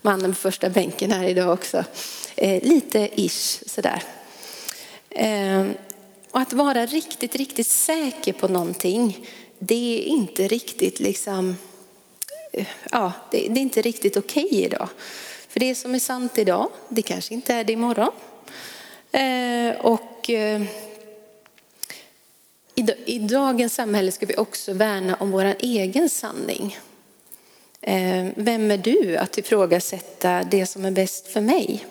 mannen 0.02 0.32
på 0.32 0.38
första 0.38 0.70
bänken 0.70 1.12
här 1.12 1.24
idag 1.24 1.52
också. 1.52 1.84
Eh, 2.36 2.62
lite 2.62 3.08
ish 3.14 3.62
sådär. 3.66 4.02
Eh, 5.10 5.66
och 6.30 6.40
att 6.40 6.52
vara 6.52 6.86
riktigt, 6.86 7.36
riktigt 7.36 7.66
säker 7.66 8.32
på 8.32 8.48
någonting, 8.48 9.28
det 9.58 9.98
är 9.98 10.02
inte 10.02 10.48
riktigt 10.48 11.00
liksom, 11.00 11.56
ja, 12.90 13.12
det, 13.30 13.38
det 13.38 13.60
är 13.60 13.62
inte 13.62 13.82
riktigt 13.82 14.16
okej 14.16 14.44
okay 14.44 14.64
idag. 14.64 14.88
För 15.48 15.60
det 15.60 15.74
som 15.74 15.94
är 15.94 15.98
sant 15.98 16.38
idag, 16.38 16.68
det 16.88 17.02
kanske 17.02 17.34
inte 17.34 17.54
är 17.54 17.64
det 17.64 17.72
imorgon. 17.72 18.12
Eh, 19.12 19.76
och 19.80 20.30
eh, 20.30 20.62
i, 22.74 22.86
i 23.04 23.18
dagens 23.18 23.74
samhälle 23.74 24.12
ska 24.12 24.26
vi 24.26 24.36
också 24.36 24.72
värna 24.72 25.14
om 25.14 25.30
vår 25.30 25.54
egen 25.58 26.10
sanning. 26.10 26.78
Eh, 27.80 28.26
vem 28.36 28.70
är 28.70 28.78
du 28.78 29.16
att 29.16 29.38
ifrågasätta 29.38 30.44
det 30.50 30.66
som 30.66 30.84
är 30.84 30.90
bäst 30.90 31.26
för 31.26 31.40
mig? 31.40 31.86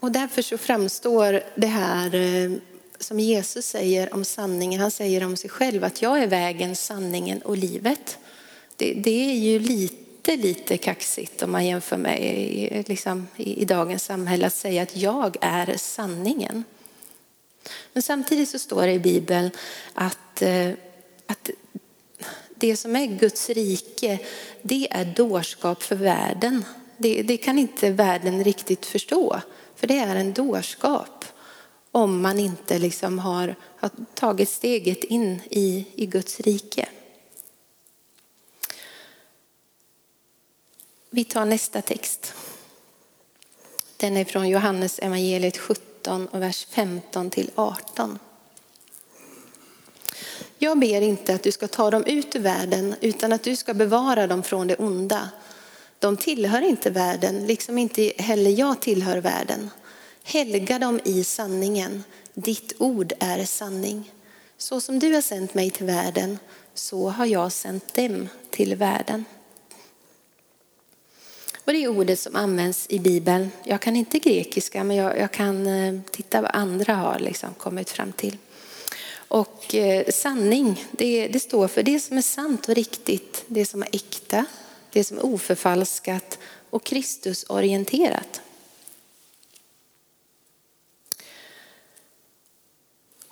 Och 0.00 0.12
därför 0.12 0.42
så 0.42 0.58
framstår 0.58 1.42
det 1.54 1.66
här 1.66 2.14
eh, 2.14 2.50
som 2.98 3.20
Jesus 3.20 3.66
säger 3.66 4.14
om 4.14 4.24
sanningen, 4.24 4.80
han 4.80 4.90
säger 4.90 5.24
om 5.24 5.36
sig 5.36 5.50
själv 5.50 5.84
att 5.84 6.02
jag 6.02 6.22
är 6.22 6.26
vägen, 6.26 6.76
sanningen 6.76 7.42
och 7.42 7.56
livet. 7.56 8.18
Det, 8.76 8.92
det 8.92 9.30
är 9.30 9.34
ju 9.34 9.58
lite, 9.58 10.36
lite 10.36 10.76
kaxigt 10.76 11.42
om 11.42 11.52
man 11.52 11.66
jämför 11.66 11.96
med 11.96 12.84
liksom, 12.88 13.26
i, 13.36 13.62
i 13.62 13.64
dagens 13.64 14.04
samhälle 14.04 14.46
att 14.46 14.54
säga 14.54 14.82
att 14.82 14.96
jag 14.96 15.36
är 15.40 15.76
sanningen. 15.76 16.64
Men 17.92 18.02
samtidigt 18.02 18.48
så 18.48 18.58
står 18.58 18.86
det 18.86 18.92
i 18.92 18.98
Bibeln 18.98 19.50
att, 19.94 20.42
eh, 20.42 20.70
att 21.26 21.50
det 22.54 22.76
som 22.76 22.96
är 22.96 23.06
Guds 23.06 23.50
rike, 23.50 24.18
det 24.62 24.88
är 24.90 25.04
dårskap 25.04 25.82
för 25.82 25.96
världen. 25.96 26.64
Det, 26.96 27.22
det 27.22 27.36
kan 27.36 27.58
inte 27.58 27.90
världen 27.90 28.44
riktigt 28.44 28.86
förstå. 28.86 29.40
För 29.76 29.86
det 29.86 29.98
är 29.98 30.16
en 30.16 30.32
dårskap 30.32 31.24
om 31.98 32.22
man 32.22 32.38
inte 32.38 32.78
liksom 32.78 33.18
har, 33.18 33.54
har 33.76 33.90
tagit 34.14 34.48
steget 34.48 35.04
in 35.04 35.40
i, 35.50 35.86
i 35.94 36.06
Guds 36.06 36.40
rike. 36.40 36.88
Vi 41.10 41.24
tar 41.24 41.44
nästa 41.44 41.82
text. 41.82 42.34
Den 43.96 44.16
är 44.16 44.24
från 44.24 44.48
Johannes 44.48 44.98
evangeliet 44.98 45.58
17 45.58 46.26
och 46.26 46.42
vers 46.42 46.66
15 46.70 47.30
till 47.30 47.50
18. 47.54 48.18
Jag 50.58 50.78
ber 50.78 51.00
inte 51.00 51.34
att 51.34 51.42
du 51.42 51.52
ska 51.52 51.68
ta 51.68 51.90
dem 51.90 52.04
ut 52.04 52.36
ur 52.36 52.40
världen 52.40 52.94
utan 53.00 53.32
att 53.32 53.42
du 53.42 53.56
ska 53.56 53.74
bevara 53.74 54.26
dem 54.26 54.42
från 54.42 54.66
det 54.66 54.76
onda. 54.76 55.30
De 55.98 56.16
tillhör 56.16 56.62
inte 56.62 56.90
världen, 56.90 57.46
liksom 57.46 57.78
inte 57.78 58.12
heller 58.18 58.50
jag 58.50 58.80
tillhör 58.80 59.18
världen. 59.18 59.70
Helga 60.30 60.78
dem 60.78 61.00
i 61.04 61.24
sanningen. 61.24 62.04
Ditt 62.34 62.72
ord 62.78 63.12
är 63.18 63.44
sanning. 63.44 64.12
Så 64.58 64.80
som 64.80 64.98
du 64.98 65.14
har 65.14 65.20
sänt 65.20 65.54
mig 65.54 65.70
till 65.70 65.86
världen, 65.86 66.38
så 66.74 67.08
har 67.08 67.26
jag 67.26 67.52
sänt 67.52 67.94
dem 67.94 68.28
till 68.50 68.74
världen. 68.74 69.24
Och 71.64 71.72
det 71.72 71.84
är 71.84 71.88
ordet 71.88 72.20
som 72.20 72.36
används 72.36 72.86
i 72.88 72.98
Bibeln. 72.98 73.50
Jag 73.64 73.80
kan 73.80 73.96
inte 73.96 74.18
grekiska, 74.18 74.84
men 74.84 74.96
jag, 74.96 75.18
jag 75.18 75.32
kan 75.32 75.66
eh, 75.66 76.00
titta 76.10 76.40
vad 76.40 76.50
andra 76.54 76.94
har 76.94 77.18
liksom 77.18 77.54
kommit 77.54 77.90
fram 77.90 78.12
till. 78.12 78.36
Och 79.28 79.74
eh, 79.74 80.06
sanning, 80.08 80.84
det, 80.92 81.28
det, 81.28 81.40
står 81.40 81.68
för 81.68 81.82
det 81.82 82.00
som 82.00 82.18
är 82.18 82.22
sant 82.22 82.68
och 82.68 82.74
riktigt, 82.74 83.44
det 83.46 83.66
som 83.66 83.82
är 83.82 83.88
äkta, 83.92 84.44
det 84.92 85.04
som 85.04 85.18
är 85.18 85.26
oförfalskat 85.26 86.38
och 86.70 86.84
Kristusorienterat. 86.84 88.40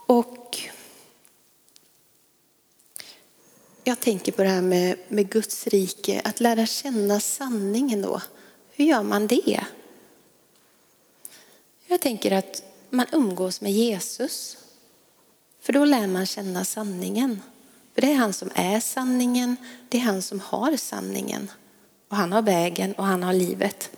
Och 0.07 0.59
jag 3.89 4.01
tänker 4.01 4.33
på 4.33 4.43
det 4.43 4.49
här 4.49 4.63
med, 4.63 4.97
med 5.09 5.31
Guds 5.31 5.67
rike, 5.67 6.21
att 6.25 6.41
lära 6.41 6.67
känna 6.67 7.21
sanningen 7.21 8.03
då. 8.03 8.21
Hur 8.73 8.85
gör 8.85 9.03
man 9.03 9.27
det? 9.27 9.61
Jag 11.87 12.01
tänker 12.01 12.33
att 12.33 12.63
man 12.91 13.07
umgås 13.13 13.61
med 13.61 13.73
Jesus. 13.73 14.57
För 15.61 15.73
då 15.73 15.85
lär 15.85 16.07
man 16.07 16.27
känna 16.27 16.65
sanningen. 16.65 17.43
För 17.95 18.01
det 18.01 18.13
är 18.13 18.15
han 18.15 18.33
som 18.33 18.51
är 18.55 18.81
sanningen, 18.81 19.57
det 19.89 19.99
är 19.99 20.03
han 20.03 20.23
som 20.23 20.41
har 20.41 20.77
sanningen. 20.77 21.51
Och 22.09 22.17
han 22.17 22.33
har 22.33 22.43
vägen 22.43 22.93
och 22.93 23.05
han 23.05 23.23
har 23.23 23.33
livet. 23.33 23.91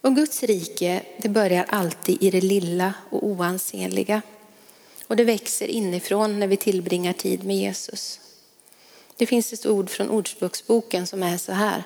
Och 0.00 0.16
Guds 0.16 0.42
rike, 0.42 1.02
det 1.18 1.28
börjar 1.28 1.64
alltid 1.68 2.22
i 2.22 2.30
det 2.30 2.40
lilla 2.40 2.94
och 3.10 3.26
oansenliga. 3.26 4.22
Och 5.12 5.16
det 5.16 5.24
växer 5.24 5.68
inifrån 5.68 6.38
när 6.38 6.46
vi 6.46 6.56
tillbringar 6.56 7.12
tid 7.12 7.44
med 7.44 7.56
Jesus. 7.56 8.20
Det 9.16 9.26
finns 9.26 9.52
ett 9.52 9.66
ord 9.66 9.90
från 9.90 10.10
Ordspråksboken 10.10 11.06
som 11.06 11.22
är 11.22 11.36
så 11.36 11.52
här. 11.52 11.82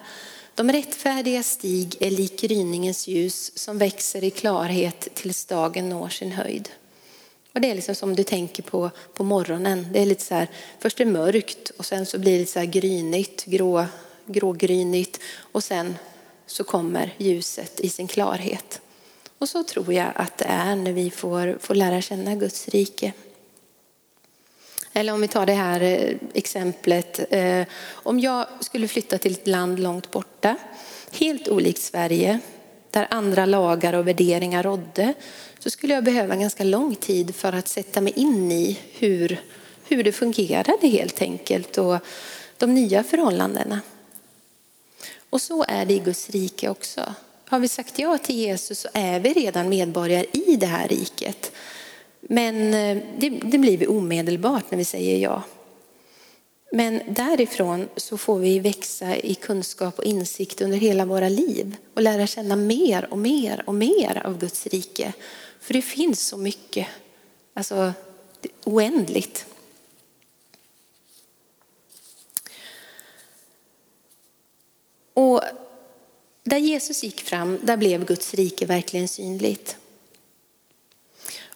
De 0.55 0.73
rättfärdiga 0.73 1.43
stig 1.43 1.97
är 2.01 2.11
lik 2.11 2.41
gryningens 2.41 3.09
ljus 3.09 3.59
som 3.59 3.79
växer 3.79 4.25
i 4.25 4.31
klarhet 4.31 5.09
tills 5.15 5.45
dagen 5.45 5.89
når 5.89 6.09
sin 6.09 6.33
höjd. 6.33 6.69
Och 7.55 7.61
det 7.61 7.71
är 7.71 7.75
liksom 7.75 7.95
som 7.95 8.17
du 8.17 8.25
tänker 8.25 8.63
på 8.63 8.91
på 9.15 9.25
morgonen. 9.25 9.87
Det 9.93 10.03
är 10.03 10.07
lite 10.07 10.25
så 10.25 10.35
här, 10.35 10.51
först 10.81 11.01
är 11.01 11.05
det 11.05 11.11
mörkt 11.11 11.71
och 11.77 11.87
sen 11.87 12.07
så 12.07 12.19
blir 12.19 12.39
det 12.39 12.47
så 12.47 12.59
här 12.59 12.67
grynigt, 12.67 13.45
grå, 13.45 13.87
grågrynigt 14.27 15.21
och 15.37 15.65
sen 15.65 15.95
så 16.47 16.65
kommer 16.65 17.15
ljuset 17.19 17.81
i 17.81 17.89
sin 17.89 18.09
klarhet. 18.09 18.81
Och 19.39 19.49
så 19.49 19.63
tror 19.63 19.93
jag 19.93 20.13
att 20.15 20.39
det 20.39 20.45
är 20.45 20.77
när 20.77 20.93
vi 20.93 21.11
får, 21.11 21.59
får 21.61 21.75
lära 21.75 22.01
känna 22.03 22.35
Guds 22.35 22.69
rike. 22.69 23.13
Eller 24.93 25.13
om 25.13 25.21
vi 25.21 25.29
tar 25.29 25.47
det 25.47 25.53
här 25.53 25.81
eh, 25.81 26.17
exemplet. 26.35 27.33
Eh, 27.33 27.67
om 27.91 28.21
jag 28.21 28.47
skulle 28.61 28.89
flytta 28.89 29.19
till 29.19 29.33
ett 29.33 29.47
land 29.47 29.81
långt 29.81 30.11
borta, 30.11 30.57
helt 31.13 31.49
olikt 31.49 31.83
Sverige, 31.83 32.41
där 32.91 33.07
andra 33.11 33.47
lagar 33.47 33.93
och 33.93 34.09
värderingar 34.09 34.63
rådde, 34.63 35.15
så 35.59 35.71
skulle 35.71 35.95
jag 35.95 36.05
behöva 36.05 36.37
ganska 36.37 36.65
lång 36.65 36.95
tid 36.95 37.35
för 37.35 37.53
att 37.53 37.69
sätta 37.69 38.01
mig 38.01 38.13
in 38.17 38.53
i 38.53 38.79
hur, 38.93 39.41
hur 39.89 40.05
det 40.05 40.13
fungerade 40.13 40.89
helt 40.89 41.23
enkelt 41.23 41.79
och 41.79 41.99
de 42.57 42.75
nya 42.75 43.05
förhållandena. 43.05 43.81
Och 45.31 45.41
så 45.41 45.65
är 45.69 45.87
det 45.87 45.95
i 45.95 45.99
Guds 45.99 46.31
rike 46.31 46.69
också. 46.69 47.15
Har 47.49 47.59
vi 47.59 47.69
sagt 47.69 47.99
ja 47.99 48.19
till 48.19 48.37
Jesus 48.37 48.79
så 48.79 48.89
är 48.93 49.21
vi 49.21 49.33
redan 49.33 49.69
medborgare 49.69 50.27
i 50.33 50.57
det 50.57 50.67
här 50.67 50.89
riket. 50.89 51.53
Men 52.21 52.75
eh, 52.75 53.03
det, 53.19 53.29
det 53.31 53.59
blir 53.59 53.79
vi 53.79 53.87
omedelbart 53.87 54.71
när 54.71 54.79
vi 54.79 54.85
säger 54.85 55.19
ja. 55.19 55.43
Men 56.73 57.01
därifrån 57.09 57.89
så 57.97 58.19
får 58.19 58.39
vi 58.39 58.59
växa 58.59 59.17
i 59.17 59.35
kunskap 59.35 59.99
och 59.99 60.05
insikt 60.05 60.61
under 60.61 60.79
hela 60.79 61.05
våra 61.05 61.29
liv 61.29 61.77
och 61.95 62.03
lära 62.03 62.27
känna 62.27 62.57
mer 62.57 63.07
och 63.11 63.19
mer 63.19 63.63
och 63.67 63.75
mer 63.75 64.23
av 64.25 64.39
Guds 64.39 64.67
rike. 64.67 65.13
För 65.61 65.75
det 65.75 65.83
finns 65.83 66.21
så 66.21 66.37
mycket, 66.37 66.87
alltså 67.55 67.93
oändligt. 68.65 69.47
Och 75.15 75.43
där 76.47 76.59
Jesus 76.59 77.05
gick 77.05 77.21
fram, 77.21 77.59
där 77.63 77.77
blev 77.77 78.05
Guds 78.05 78.35
rike 78.35 78.67
verkligen 78.67 79.09
synligt. 79.09 79.77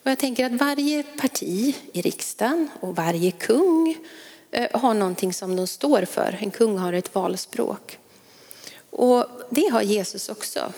Och 0.03 0.11
jag 0.11 0.19
tänker 0.19 0.47
att 0.47 0.53
varje 0.53 1.03
parti 1.03 1.77
i 1.93 2.03
riksdagen 2.03 2.69
och 2.81 2.97
varje 2.97 3.31
kung 3.31 3.97
eh, 4.51 4.81
har 4.81 4.95
någonting 4.95 5.33
som 5.33 5.57
de 5.57 5.67
står 5.67 6.05
för. 6.05 6.39
En 6.41 6.51
kung 6.51 6.79
har 6.79 6.93
ett 6.93 7.15
valspråk. 7.15 7.99
Och 8.91 9.27
det 9.51 9.69
har 9.73 9.83
Jesus 9.83 10.29
också. 10.29 10.73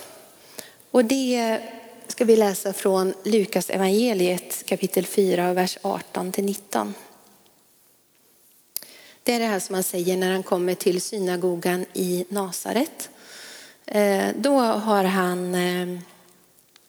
Och 0.91 1.05
det 1.05 1.61
ska 2.09 2.25
vi 2.25 2.37
läsa 2.37 2.73
från 2.73 3.15
Lukas 3.25 3.71
evangeliet 3.71 4.67
kapitel 4.67 5.07
4, 5.07 5.53
vers 5.53 5.79
18 5.83 6.33
till 6.33 6.45
19. 6.45 6.95
Det 9.23 9.33
är 9.33 9.41
det 9.41 9.47
här 9.47 9.61
som 9.61 9.75
han 9.75 9.85
säger 9.85 10.17
när 10.17 10.33
han 10.33 10.43
kommer 10.43 10.75
till 10.75 11.01
synagogan 11.01 11.87
i 11.93 12.25
Nasaret. 12.29 13.11
Eh, 13.87 14.29
då 14.37 14.59
har 14.59 15.05
han 15.05 15.55
eh, 15.55 15.99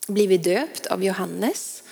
blivit 0.08 0.44
döpt 0.44 0.86
av 0.86 1.04
Johannes 1.04 1.84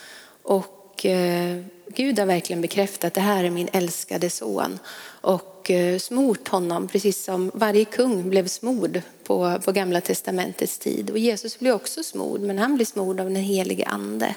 och 0.44 1.06
eh, 1.06 1.62
Gud 1.88 2.20
har 2.20 2.26
verkligen 2.26 2.62
bekräftat 2.62 3.04
att 3.04 3.14
det 3.14 3.22
här 3.22 3.44
är 3.44 3.50
min 3.50 3.70
älskade 3.74 4.30
son 4.30 4.80
och 5.22 5.72
smort 6.00 6.48
honom 6.48 6.88
precis 6.88 7.24
som 7.24 7.52
varje 7.54 7.86
kung 7.86 8.30
blev 8.30 8.48
smord 8.48 9.02
på, 9.24 9.60
på 9.66 9.72
gamla 9.72 10.02
testamentets 10.02 10.78
tid. 10.78 11.10
Och 11.10 11.18
Jesus 11.18 11.60
blev 11.60 11.76
också 11.76 12.04
smord 12.04 12.42
men 12.42 12.58
han 12.58 12.76
blev 12.76 12.86
smord 12.86 13.20
av 13.20 13.26
den 13.26 13.36
helige 13.36 13.86
ande. 13.86 14.36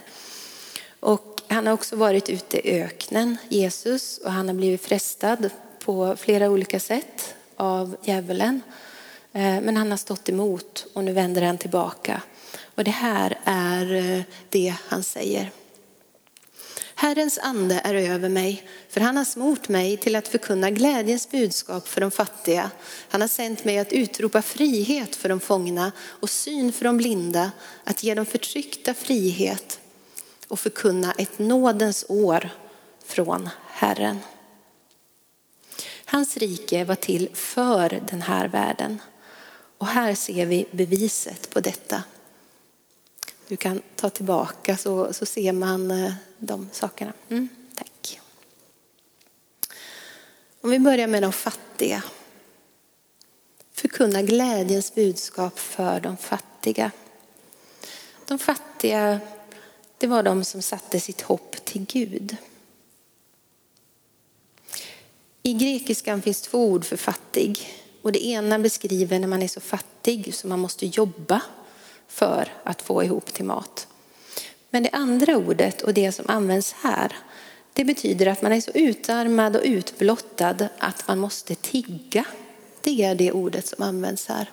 Och 1.01 1.43
han 1.49 1.67
har 1.67 1.75
också 1.75 1.97
varit 1.97 2.31
ute 2.31 2.69
i 2.69 2.83
öknen, 2.83 3.37
Jesus, 3.49 4.19
och 4.19 4.33
han 4.33 4.49
har 4.49 4.55
blivit 4.55 4.83
frestad 4.83 5.51
på 5.85 6.17
flera 6.17 6.51
olika 6.51 6.81
sätt 6.81 7.35
av 7.57 7.97
djävulen. 8.05 8.61
Eh, 9.35 9.61
men 9.61 9.77
han 9.77 9.91
har 9.91 9.99
stått 9.99 10.29
emot 10.29 10.87
och 10.93 11.05
nu 11.05 11.13
vänder 11.13 11.43
han 11.43 11.59
tillbaka. 11.59 12.23
Och 12.75 12.85
det 12.85 12.91
här 12.91 13.39
är 13.45 13.95
eh, 13.95 14.23
det 14.49 14.75
han 14.89 15.03
säger. 15.03 15.51
Herrens 16.95 17.39
ande 17.39 17.81
är 17.85 17.95
över 17.95 18.29
mig, 18.29 18.69
för 18.89 19.01
han 19.01 19.17
har 19.17 19.25
smort 19.25 19.69
mig 19.69 19.97
till 19.97 20.17
att 20.17 20.29
förkunna 20.29 20.71
glädjens 20.71 21.31
budskap 21.31 21.89
för 21.89 22.01
de 22.01 22.11
fattiga. 22.11 22.71
Han 23.09 23.21
har 23.21 23.29
sänt 23.29 23.65
mig 23.65 23.79
att 23.79 23.93
utropa 23.93 24.43
frihet 24.43 25.17
för 25.17 25.29
de 25.29 25.41
fångna 25.41 25.93
och 26.03 26.31
syn 26.31 26.73
för 26.73 26.85
de 26.85 26.97
blinda, 26.97 27.51
att 27.85 28.03
ge 28.03 28.15
de 28.15 28.27
förtryckta 28.27 28.95
frihet 28.95 29.81
och 30.49 30.61
förkunna 30.61 31.13
ett 31.19 31.39
nådens 31.39 32.05
år 32.09 32.51
från 33.05 33.49
Herren. 33.67 34.19
Hans 36.05 36.37
rike 36.37 36.85
var 36.85 36.95
till 36.95 37.29
för 37.35 38.01
den 38.11 38.23
här 38.23 38.49
världen. 38.49 38.99
Och 39.79 39.87
här 39.87 40.15
ser 40.15 40.47
vi 40.47 40.67
beviset 40.71 41.51
på 41.51 41.61
detta. 41.61 42.03
Du 43.49 43.57
kan 43.57 43.83
ta 43.97 44.11
tillbaka 44.11 44.77
så, 44.77 45.13
så 45.13 45.27
ser 45.27 45.53
man 45.53 45.91
eh, 45.91 46.13
de 46.39 46.69
sakerna. 46.73 47.13
Mm, 47.29 47.49
tack. 47.75 48.21
Om 50.61 50.71
vi 50.71 50.79
börjar 50.79 51.07
med 51.07 51.23
de 51.23 51.33
fattiga. 51.33 52.03
Förkunna 53.73 54.23
glädjens 54.23 54.95
budskap 54.95 55.59
för 55.59 56.01
de 56.01 56.17
fattiga. 56.17 56.91
De 58.27 58.39
fattiga, 58.39 59.21
det 59.99 60.07
var 60.07 60.23
de 60.23 60.45
som 60.45 60.63
satte 60.63 61.01
sitt 61.01 61.21
hopp 61.21 61.65
till 61.65 61.87
Gud. 61.87 62.37
I 65.43 65.53
grekiskan 65.55 66.23
finns 66.23 66.43
två 66.43 66.69
ord 66.69 66.85
för 66.85 66.97
fattig. 66.97 67.69
Och 68.05 68.13
det 68.13 68.27
ena 68.27 68.59
beskriver 68.59 69.19
när 69.19 69.29
man 69.29 69.43
är 69.43 69.49
så 69.49 69.61
fattig 69.61 70.35
så 70.35 70.47
man 70.49 70.59
måste 70.59 70.87
jobba 70.87 71.43
för 72.09 72.53
att 72.65 72.83
få 72.83 73.05
ihop 73.05 73.33
till 73.33 73.45
mat. 73.45 73.87
Men 74.71 74.83
det 74.83 74.91
andra 74.91 75.37
ordet 75.37 75.83
och 75.83 75.95
det 75.95 76.13
som 76.13 76.25
används 76.29 76.73
här, 76.73 77.17
det 77.73 77.85
betyder 77.85 78.27
att 78.27 78.43
man 78.43 78.53
är 78.53 78.61
så 78.61 78.71
utarmad 78.71 79.57
och 79.57 79.63
utblottad 79.65 80.69
att 80.79 81.09
man 81.09 81.19
måste 81.19 81.55
tigga. 81.55 82.25
Det 82.81 83.03
är 83.03 83.15
det 83.15 83.33
ordet 83.33 83.67
som 83.67 83.83
används 83.83 84.27
här. 84.27 84.51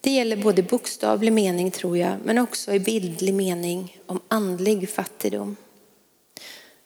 Det 0.00 0.10
gäller 0.10 0.36
både 0.36 0.62
bokstavlig 0.62 1.32
mening 1.32 1.70
tror 1.70 1.98
jag, 1.98 2.16
men 2.24 2.38
också 2.38 2.72
i 2.72 2.80
bildlig 2.80 3.34
mening 3.34 4.00
om 4.06 4.20
andlig 4.28 4.90
fattigdom. 4.90 5.56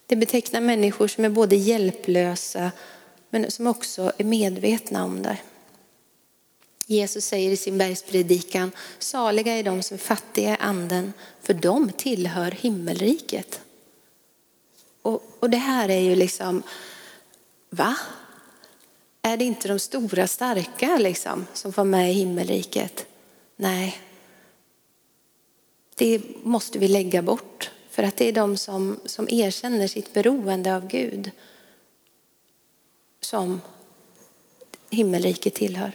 Det 0.07 0.17
betecknar 0.17 0.61
människor 0.61 1.09
som 1.09 1.25
är 1.25 1.29
både 1.29 1.57
hjälplösa 1.57 2.71
men 3.31 3.51
som 3.51 3.67
också 3.67 4.13
är 4.19 4.25
medvetna 4.25 5.05
om 5.05 5.23
det. 5.23 5.39
Jesus 6.87 7.25
säger 7.25 7.51
i 7.51 7.57
sin 7.57 7.79
bergspredikan, 7.79 8.73
saliga 8.99 9.53
är 9.53 9.63
de 9.63 9.83
som 9.83 9.95
är 9.95 9.99
fattiga 9.99 10.53
i 10.53 10.57
anden, 10.61 11.13
för 11.43 11.55
de 11.55 11.93
tillhör 11.93 12.51
himmelriket. 12.51 13.61
Och, 15.03 15.23
och 15.41 15.51
det 15.51 15.57
här 15.57 15.89
är 15.89 16.01
ju 16.01 16.15
liksom, 16.15 16.63
va? 17.71 17.97
Är 19.23 19.37
det 19.37 19.45
inte 19.45 19.69
de 19.69 19.79
stora 19.79 20.27
starka 20.27 20.99
liksom, 20.99 21.47
som 21.55 21.73
får 21.73 21.85
med 21.85 22.11
i 22.11 22.15
himmelriket? 22.15 23.07
Nej, 23.57 24.01
det 25.95 26.23
måste 26.43 26.79
vi 26.79 26.89
lägga 26.89 27.23
bort. 27.23 27.71
För 27.91 28.03
att 28.03 28.17
det 28.17 28.29
är 28.29 28.33
de 28.33 28.57
som, 28.57 29.01
som 29.05 29.29
erkänner 29.31 29.89
sitt 29.89 30.15
beroende 30.15 30.77
av 30.77 30.89
Gud 30.89 31.31
som 33.21 33.61
himmelriket 34.91 35.55
tillhör. 35.55 35.93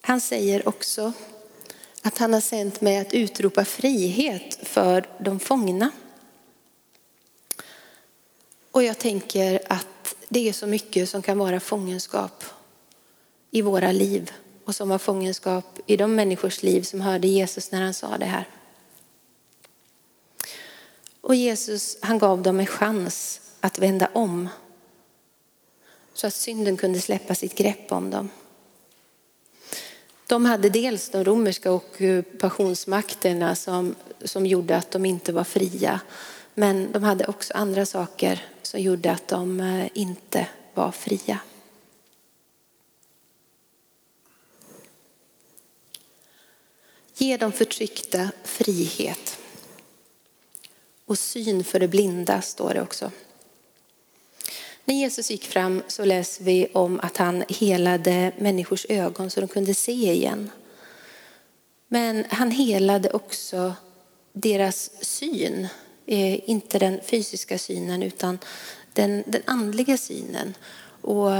Han 0.00 0.20
säger 0.20 0.68
också 0.68 1.12
att 2.02 2.18
han 2.18 2.32
har 2.32 2.40
sänt 2.40 2.80
mig 2.80 2.98
att 2.98 3.14
utropa 3.14 3.64
frihet 3.64 4.58
för 4.62 5.08
de 5.18 5.40
fångna. 5.40 5.90
Och 8.70 8.82
jag 8.82 8.98
tänker 8.98 9.60
att 9.68 10.14
det 10.28 10.48
är 10.48 10.52
så 10.52 10.66
mycket 10.66 11.08
som 11.08 11.22
kan 11.22 11.38
vara 11.38 11.60
fångenskap 11.60 12.44
i 13.50 13.62
våra 13.62 13.92
liv 13.92 14.30
och 14.64 14.74
som 14.74 14.88
var 14.88 14.98
fångenskap 14.98 15.80
i 15.86 15.96
de 15.96 16.14
människors 16.14 16.62
liv 16.62 16.82
som 16.82 17.00
hörde 17.00 17.28
Jesus 17.28 17.72
när 17.72 17.82
han 17.82 17.94
sa 17.94 18.18
det 18.18 18.24
här. 18.24 18.48
Och 21.30 21.36
Jesus 21.36 21.96
han 22.00 22.18
gav 22.18 22.42
dem 22.42 22.60
en 22.60 22.66
chans 22.66 23.40
att 23.60 23.78
vända 23.78 24.08
om 24.12 24.48
så 26.14 26.26
att 26.26 26.34
synden 26.34 26.76
kunde 26.76 27.00
släppa 27.00 27.34
sitt 27.34 27.54
grepp 27.54 27.92
om 27.92 28.10
dem. 28.10 28.28
De 30.26 30.44
hade 30.44 30.70
dels 30.70 31.10
de 31.10 31.24
romerska 31.24 31.72
ockupationsmakterna 31.72 33.54
som, 33.54 33.94
som 34.24 34.46
gjorde 34.46 34.76
att 34.76 34.90
de 34.90 35.04
inte 35.04 35.32
var 35.32 35.44
fria. 35.44 36.00
Men 36.54 36.92
de 36.92 37.02
hade 37.02 37.26
också 37.26 37.54
andra 37.54 37.86
saker 37.86 38.44
som 38.62 38.80
gjorde 38.80 39.10
att 39.12 39.28
de 39.28 39.60
eh, 39.60 39.88
inte 39.94 40.46
var 40.74 40.92
fria. 40.92 41.38
Ge 47.14 47.36
de 47.36 47.52
förtryckta 47.52 48.30
frihet. 48.44 49.39
Och 51.10 51.18
syn 51.18 51.64
för 51.64 51.80
det 51.80 51.88
blinda 51.88 52.42
står 52.42 52.74
det 52.74 52.82
också. 52.82 53.10
När 54.84 54.94
Jesus 54.94 55.30
gick 55.30 55.44
fram 55.44 55.82
så 55.88 56.04
läser 56.04 56.44
vi 56.44 56.66
om 56.72 57.00
att 57.02 57.16
han 57.16 57.44
helade 57.48 58.32
människors 58.38 58.86
ögon 58.88 59.30
så 59.30 59.40
de 59.40 59.48
kunde 59.48 59.74
se 59.74 59.92
igen. 59.92 60.50
Men 61.88 62.24
han 62.30 62.50
helade 62.50 63.10
också 63.10 63.74
deras 64.32 64.90
syn, 65.04 65.68
eh, 66.06 66.50
inte 66.50 66.78
den 66.78 67.00
fysiska 67.04 67.58
synen 67.58 68.02
utan 68.02 68.38
den, 68.92 69.24
den 69.26 69.42
andliga 69.44 69.96
synen. 69.96 70.54
Och 71.00 71.30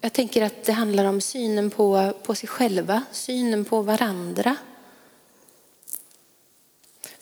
jag 0.00 0.12
tänker 0.12 0.42
att 0.42 0.64
det 0.64 0.72
handlar 0.72 1.04
om 1.04 1.20
synen 1.20 1.70
på, 1.70 2.12
på 2.22 2.34
sig 2.34 2.48
själva, 2.48 3.02
synen 3.12 3.64
på 3.64 3.82
varandra. 3.82 4.56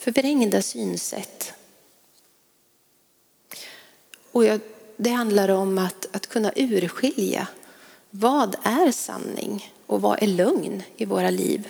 Förvrängda 0.04 0.62
synsätt. 0.62 1.52
Och 4.32 4.44
jag, 4.44 4.60
det 4.96 5.10
handlar 5.10 5.48
om 5.48 5.78
att, 5.78 6.06
att 6.12 6.26
kunna 6.26 6.52
urskilja 6.56 7.48
vad 8.10 8.56
är 8.62 8.92
sanning 8.92 9.72
och 9.86 10.02
vad 10.02 10.22
är 10.22 10.26
lögn 10.26 10.82
i 10.96 11.04
våra 11.04 11.30
liv? 11.30 11.68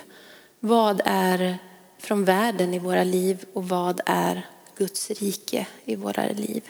Vad 0.60 1.00
är 1.04 1.58
från 1.98 2.24
världen 2.24 2.74
i 2.74 2.78
våra 2.78 3.04
liv 3.04 3.44
och 3.52 3.68
vad 3.68 4.00
är 4.06 4.46
Guds 4.76 5.10
rike 5.10 5.66
i 5.84 5.96
våra 5.96 6.28
liv? 6.28 6.62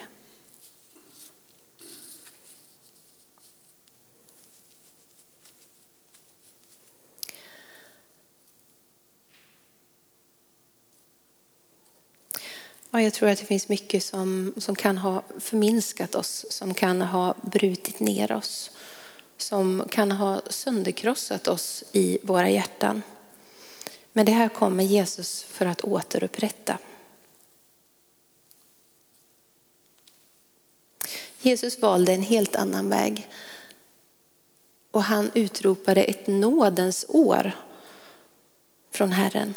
Ja, 12.95 13.03
jag 13.03 13.13
tror 13.13 13.29
att 13.29 13.39
det 13.39 13.45
finns 13.45 13.69
mycket 13.69 14.05
som, 14.05 14.55
som 14.57 14.77
kan 14.77 14.99
ha 14.99 15.23
förminskat 15.39 16.15
oss, 16.15 16.47
som 16.51 16.75
kan 16.75 17.03
ha 17.03 17.35
brutit 17.43 18.01
ner 18.01 18.33
oss, 18.33 18.71
som 19.37 19.85
kan 19.91 20.13
ha 20.13 20.41
sönderkrossat 20.47 21.49
oss 21.49 21.85
i 21.93 22.19
våra 22.23 22.51
hjärtan. 22.51 23.03
Men 24.13 24.27
det 24.27 24.33
här 24.33 24.49
kommer 24.49 24.85
Jesus 24.85 25.43
för 25.43 25.67
att 25.67 25.85
återupprätta. 25.85 26.79
Jesus 31.41 31.79
valde 31.79 32.13
en 32.13 32.23
helt 32.23 32.57
annan 32.57 32.89
väg. 32.89 33.29
Och 34.91 35.03
han 35.03 35.31
utropade 35.35 36.03
ett 36.03 36.27
nådens 36.27 37.05
år 37.09 37.53
från 38.91 39.13
Herren. 39.13 39.55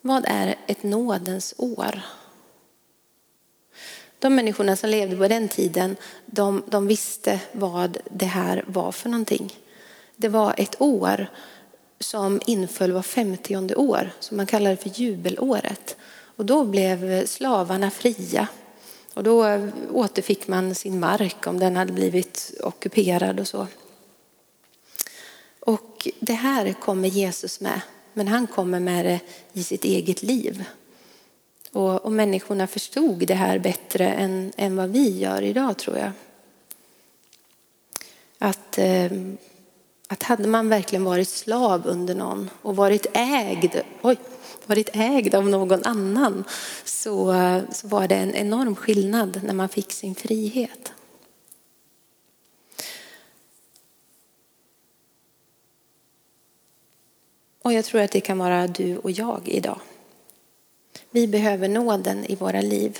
Vad 0.00 0.24
är 0.28 0.56
ett 0.66 0.82
nådens 0.82 1.54
år? 1.58 2.02
De 4.26 4.34
människorna 4.34 4.76
som 4.76 4.90
levde 4.90 5.16
på 5.16 5.28
den 5.28 5.48
tiden, 5.48 5.96
de, 6.26 6.62
de 6.66 6.86
visste 6.86 7.40
vad 7.52 7.98
det 8.10 8.26
här 8.26 8.64
var 8.66 8.92
för 8.92 9.08
någonting. 9.08 9.54
Det 10.16 10.28
var 10.28 10.54
ett 10.56 10.80
år 10.80 11.26
som 12.00 12.40
inföll 12.46 12.92
var 12.92 13.02
femtionde 13.02 13.74
år, 13.74 14.10
som 14.20 14.36
man 14.36 14.46
kallar 14.46 14.76
för 14.76 14.88
jubelåret. 14.88 15.96
Och 16.36 16.46
då 16.46 16.64
blev 16.64 17.26
slavarna 17.26 17.90
fria. 17.90 18.48
Och 19.14 19.22
då 19.22 19.68
återfick 19.92 20.48
man 20.48 20.74
sin 20.74 21.00
mark 21.00 21.46
om 21.46 21.58
den 21.58 21.76
hade 21.76 21.92
blivit 21.92 22.54
ockuperad 22.62 23.40
och 23.40 23.48
så. 23.48 23.66
Och 25.60 26.08
det 26.20 26.34
här 26.34 26.72
kommer 26.72 27.08
Jesus 27.08 27.60
med, 27.60 27.80
men 28.12 28.28
han 28.28 28.46
kommer 28.46 28.80
med 28.80 29.04
det 29.04 29.20
i 29.52 29.64
sitt 29.64 29.84
eget 29.84 30.22
liv. 30.22 30.64
Och, 31.76 32.04
och 32.04 32.12
människorna 32.12 32.66
förstod 32.66 33.18
det 33.18 33.34
här 33.34 33.58
bättre 33.58 34.08
än, 34.08 34.52
än 34.56 34.76
vad 34.76 34.90
vi 34.90 35.18
gör 35.18 35.42
idag 35.42 35.78
tror 35.78 35.98
jag. 35.98 36.10
Att, 38.38 38.78
eh, 38.78 39.10
att 40.08 40.22
hade 40.22 40.48
man 40.48 40.68
verkligen 40.68 41.04
varit 41.04 41.28
slav 41.28 41.86
under 41.86 42.14
någon 42.14 42.50
och 42.62 42.76
varit 42.76 43.06
ägd, 43.14 43.76
oj, 44.02 44.16
varit 44.66 44.88
ägd 44.92 45.34
av 45.34 45.48
någon 45.48 45.84
annan 45.84 46.44
så, 46.84 47.34
så 47.72 47.88
var 47.88 48.08
det 48.08 48.16
en 48.16 48.34
enorm 48.34 48.76
skillnad 48.76 49.40
när 49.44 49.54
man 49.54 49.68
fick 49.68 49.92
sin 49.92 50.14
frihet. 50.14 50.92
Och 57.62 57.72
jag 57.72 57.84
tror 57.84 58.00
att 58.00 58.12
det 58.12 58.20
kan 58.20 58.38
vara 58.38 58.66
du 58.66 58.96
och 58.96 59.10
jag 59.10 59.40
idag. 59.44 59.80
Vi 61.10 61.26
behöver 61.26 61.68
nåden 61.68 62.24
i 62.24 62.34
våra 62.34 62.60
liv. 62.60 62.98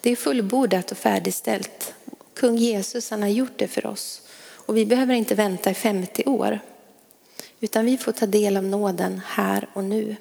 Det 0.00 0.10
är 0.10 0.16
fullbordat 0.16 0.92
och 0.92 0.98
färdigställt. 0.98 1.94
Kung 2.34 2.56
Jesus 2.56 3.10
han 3.10 3.22
har 3.22 3.28
gjort 3.28 3.58
det 3.58 3.68
för 3.68 3.86
oss. 3.86 4.22
Och 4.38 4.76
vi 4.76 4.86
behöver 4.86 5.14
inte 5.14 5.34
vänta 5.34 5.70
i 5.70 5.74
50 5.74 6.24
år. 6.26 6.60
Utan 7.60 7.84
vi 7.84 7.98
får 7.98 8.12
ta 8.12 8.26
del 8.26 8.56
av 8.56 8.64
nåden 8.64 9.20
här 9.26 9.68
och 9.72 9.84
nu. 9.84 10.16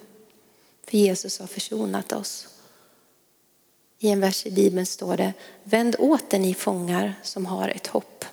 För 0.86 0.98
Jesus 0.98 1.40
har 1.40 1.48
försonat 1.48 2.12
oss. 2.12 2.48
I 4.00 4.10
en 4.10 4.20
vers 4.20 4.46
i 4.46 4.52
Bibeln 4.52 4.86
står 4.86 5.18
det, 5.18 5.34
vänd 5.64 5.96
åter 6.00 6.40
ni 6.40 6.54
fångar 6.54 7.16
som 7.24 7.46
har 7.46 7.70
ett 7.70 7.88
hopp. 7.88 8.26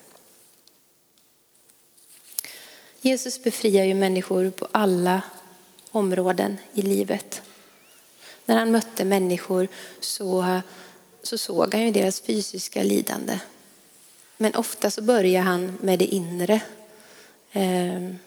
Jesus 3.00 3.42
befriar 3.42 3.85
ju 3.85 3.94
människor 3.94 4.50
på 4.50 4.68
alla 4.72 5.22
områden 5.90 6.56
i 6.72 6.83
livet. 6.83 7.42
När 8.50 8.56
han 8.56 8.70
mötte 8.70 9.04
människor 9.04 9.68
så, 10.00 10.60
så 11.22 11.38
såg 11.38 11.74
han 11.74 11.82
ju 11.82 11.90
deras 11.90 12.20
fysiska 12.20 12.82
lidande. 12.82 13.38
Men 14.36 14.54
ofta 14.54 14.90
så 14.90 15.02
börjar 15.02 15.42
han 15.42 15.78
med 15.80 15.98
det 15.98 16.04
inre. 16.04 16.60
Ehm, 17.52 18.18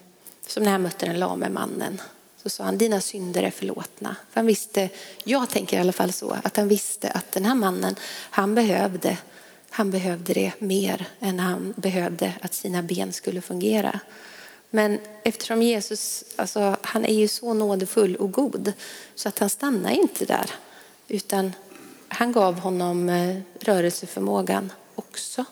som 0.46 0.62
när 0.62 0.72
han 0.72 0.82
mötte 0.82 1.06
den 1.06 1.18
lame 1.18 1.48
mannen. 1.48 2.00
Så 2.42 2.50
sa 2.50 2.64
han, 2.64 2.78
dina 2.78 3.00
synder 3.00 3.42
är 3.42 3.50
förlåtna. 3.50 4.16
För 4.30 4.40
han 4.40 4.46
visste, 4.46 4.88
jag 5.24 5.50
tänker 5.50 5.76
i 5.76 5.80
alla 5.80 5.92
fall 5.92 6.12
så, 6.12 6.36
att 6.44 6.56
han 6.56 6.68
visste 6.68 7.10
att 7.10 7.32
den 7.32 7.44
här 7.44 7.54
mannen, 7.54 7.94
han 8.30 8.54
behövde, 8.54 9.18
han 9.70 9.90
behövde 9.90 10.32
det 10.32 10.52
mer 10.58 11.06
än 11.20 11.38
han 11.38 11.74
behövde 11.76 12.32
att 12.40 12.54
sina 12.54 12.82
ben 12.82 13.12
skulle 13.12 13.40
fungera. 13.40 14.00
Men 14.74 14.98
eftersom 15.22 15.62
Jesus, 15.62 16.24
alltså, 16.36 16.76
han 16.82 17.04
är 17.04 17.14
ju 17.14 17.28
så 17.28 17.54
nådefull 17.54 18.16
och 18.16 18.32
god 18.32 18.72
så 19.14 19.28
att 19.28 19.38
han 19.38 19.50
stannar 19.50 19.90
inte 19.90 20.24
där. 20.24 20.50
Utan 21.08 21.52
han 22.08 22.32
gav 22.32 22.58
honom 22.58 23.08
eh, 23.08 23.36
rörelseförmågan 23.60 24.72
också. 24.94 25.44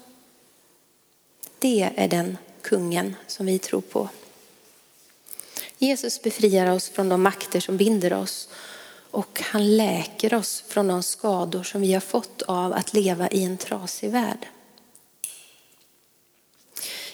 Det 1.59 1.91
är 1.97 2.09
den 2.09 2.39
kungen 2.63 3.17
som 3.27 3.47
vi 3.47 3.59
tror 3.59 3.81
på. 3.81 4.09
Jesus 5.79 6.23
befriar 6.23 6.71
oss 6.71 6.89
från 6.89 7.09
de 7.09 7.23
makter 7.23 7.61
som 7.61 7.77
binder 7.77 8.13
oss 8.13 8.49
och 9.11 9.43
han 9.45 9.77
läker 9.77 10.35
oss 10.35 10.65
från 10.69 10.89
de 10.89 11.03
skador 11.03 11.63
som 11.63 11.81
vi 11.81 11.93
har 11.93 12.01
fått 12.01 12.43
av 12.43 12.73
att 12.73 12.95
leva 12.95 13.29
i 13.29 13.45
en 13.45 13.57
trasig 13.57 14.11
värld. 14.11 14.47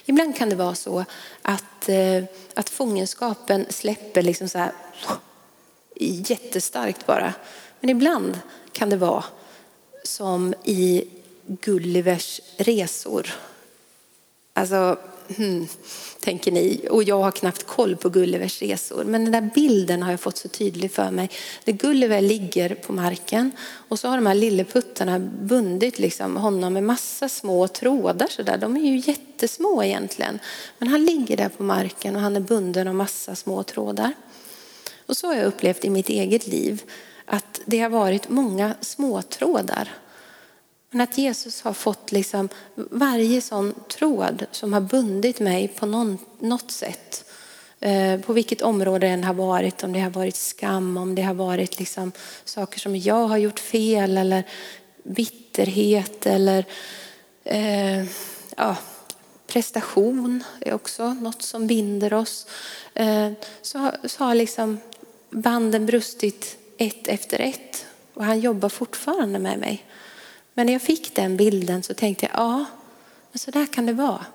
Ibland 0.08 0.36
kan 0.36 0.48
det 0.48 0.56
vara 0.56 0.74
så 0.74 1.04
att, 1.42 1.88
eh, 1.88 2.24
att 2.54 2.70
fångenskapen 2.70 3.66
släpper 3.70 4.22
liksom 4.22 4.48
så 4.48 4.58
här, 4.58 4.72
jättestarkt 6.00 7.06
bara. 7.06 7.34
Men 7.80 7.90
ibland 7.90 8.38
kan 8.72 8.90
det 8.90 8.96
vara 8.96 9.24
som 10.04 10.54
i 10.64 11.04
Gullivers 11.46 12.40
resor. 12.56 13.34
Alltså, 14.52 14.98
hmm, 15.36 15.66
tänker 16.20 16.52
ni. 16.52 16.86
Och 16.90 17.02
jag 17.02 17.22
har 17.22 17.30
knappt 17.30 17.66
koll 17.66 17.96
på 17.96 18.08
Gullivers 18.08 18.62
resor. 18.62 19.04
Men 19.04 19.24
den 19.24 19.32
där 19.32 19.50
bilden 19.54 20.02
har 20.02 20.10
jag 20.10 20.20
fått 20.20 20.36
så 20.36 20.48
tydlig 20.48 20.92
för 20.92 21.10
mig. 21.10 21.30
Där 21.64 21.72
Gulliver 21.72 22.20
ligger 22.20 22.74
på 22.74 22.92
marken 22.92 23.50
och 23.88 23.98
så 23.98 24.08
har 24.08 24.16
de 24.16 24.26
här 24.26 24.34
lilleputtarna 24.34 25.18
bundit 25.18 25.98
liksom 25.98 26.36
honom 26.36 26.72
med 26.72 26.84
massa 26.84 27.28
små 27.28 27.68
trådar. 27.68 28.26
Så 28.26 28.42
där. 28.42 28.58
De 28.58 28.76
är 28.76 28.80
ju 28.80 28.96
jättesmå 28.96 29.84
egentligen. 29.84 30.38
Men 30.78 30.88
han 30.88 31.04
ligger 31.04 31.36
där 31.36 31.48
på 31.48 31.62
marken 31.62 32.16
och 32.16 32.22
han 32.22 32.36
är 32.36 32.40
bunden 32.40 32.88
av 32.88 32.94
massa 32.94 33.34
små 33.34 33.62
trådar. 33.62 34.12
Och 35.06 35.16
så 35.16 35.26
har 35.26 35.34
jag 35.34 35.46
upplevt 35.46 35.84
i 35.84 35.90
mitt 35.90 36.08
eget 36.08 36.46
liv 36.46 36.82
att 37.24 37.60
det 37.64 37.78
har 37.78 37.88
varit 37.88 38.28
många 38.28 38.74
småtrådar 38.80 39.88
men 40.90 41.01
att 41.01 41.18
Jesus 41.18 41.62
har 41.62 41.72
fått 41.72 42.12
liksom 42.12 42.48
varje 42.74 43.40
sån 43.40 43.74
tråd 43.88 44.46
som 44.51 44.72
har 44.72 44.81
bundit 44.81 45.40
mig 45.40 45.68
på 45.68 45.87
någon, 45.87 46.18
något 46.38 46.70
sätt. 46.70 47.24
Eh, 47.81 48.20
på 48.20 48.33
vilket 48.33 48.62
område 48.62 49.07
det 49.07 49.12
än 49.12 49.24
har 49.24 49.35
varit, 49.35 49.85
om 49.85 49.92
det 49.92 50.01
har 50.01 50.11
varit 50.11 50.37
skam, 50.37 50.96
om 50.96 51.14
det 51.14 51.22
har 51.22 51.35
varit 51.35 51.79
liksom 51.79 52.12
saker 52.44 52.79
som 52.79 52.96
jag 52.96 53.29
har 53.29 53.37
gjort 53.37 53.61
fel 53.61 54.18
eller 54.18 54.44
bitterhet 55.03 56.27
eller 56.27 56.64
eh, 57.44 58.05
ja, 58.57 58.77
prestation 59.46 60.44
är 60.61 60.74
också 60.74 61.14
något 61.14 61.42
som 61.42 61.66
binder 61.66 62.12
oss. 62.12 62.46
Eh, 62.94 63.33
så, 63.62 63.90
så 64.05 64.24
har 64.24 64.35
liksom 64.35 64.79
banden 65.31 65.87
brustit 65.87 66.59
ett 66.79 67.09
efter 67.09 67.40
ett 67.40 67.87
och 68.14 68.24
han 68.24 68.40
jobbar 68.40 68.68
fortfarande 68.68 69.38
med 69.38 69.59
mig. 69.59 69.85
Men 70.58 70.66
när 70.66 70.72
jag 70.72 70.82
fick 70.82 71.14
den 71.14 71.36
bilden 71.36 71.82
så 71.82 71.94
tänkte 71.94 72.26
jag, 72.26 72.34
ja, 72.34 72.64
men 73.32 73.38
så 73.38 73.50
där 73.50 73.66
kan 73.66 73.86
det 73.86 73.92
vara. 73.92 74.26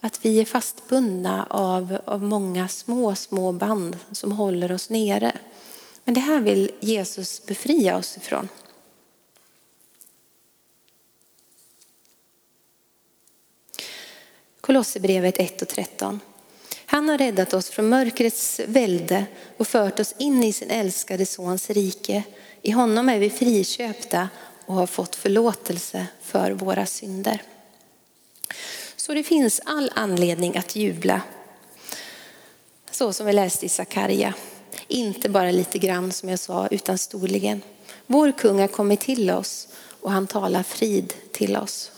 Att 0.00 0.24
vi 0.24 0.40
är 0.40 0.44
fastbundna 0.44 1.46
av, 1.50 1.98
av 2.04 2.22
många 2.22 2.68
små, 2.68 3.14
små 3.14 3.52
band 3.52 3.98
som 4.12 4.32
håller 4.32 4.72
oss 4.72 4.90
nere. 4.90 5.32
Men 6.04 6.14
det 6.14 6.20
här 6.20 6.40
vill 6.40 6.70
Jesus 6.80 7.46
befria 7.46 7.96
oss 7.96 8.16
ifrån. 8.16 8.48
Kolosserbrevet 14.60 15.38
1 15.38 15.62
och 15.62 15.68
13. 15.68 16.20
Han 16.86 17.08
har 17.08 17.18
räddat 17.18 17.54
oss 17.54 17.70
från 17.70 17.88
mörkrets 17.88 18.60
välde 18.66 19.26
och 19.56 19.68
fört 19.68 20.00
oss 20.00 20.14
in 20.18 20.44
i 20.44 20.52
sin 20.52 20.70
älskade 20.70 21.26
sons 21.26 21.70
rike. 21.70 22.22
I 22.62 22.70
honom 22.70 23.08
är 23.08 23.18
vi 23.18 23.30
friköpta 23.30 24.28
och 24.66 24.74
har 24.74 24.86
fått 24.86 25.16
förlåtelse 25.16 26.06
för 26.22 26.50
våra 26.50 26.86
synder. 26.86 27.42
Så 28.96 29.14
det 29.14 29.22
finns 29.22 29.60
all 29.64 29.90
anledning 29.94 30.56
att 30.56 30.76
jubla. 30.76 31.20
Så 32.90 33.12
som 33.12 33.26
vi 33.26 33.32
läste 33.32 33.66
i 33.66 33.68
Sakarja. 33.68 34.34
Inte 34.88 35.28
bara 35.28 35.50
lite 35.50 35.78
grann 35.78 36.12
som 36.12 36.28
jag 36.28 36.38
sa, 36.38 36.68
utan 36.70 36.98
storligen. 36.98 37.62
Vår 38.06 38.32
kung 38.32 38.60
har 38.60 38.68
kommit 38.68 39.00
till 39.00 39.30
oss 39.30 39.68
och 40.00 40.12
han 40.12 40.26
talar 40.26 40.62
frid 40.62 41.14
till 41.32 41.56
oss. 41.56 41.92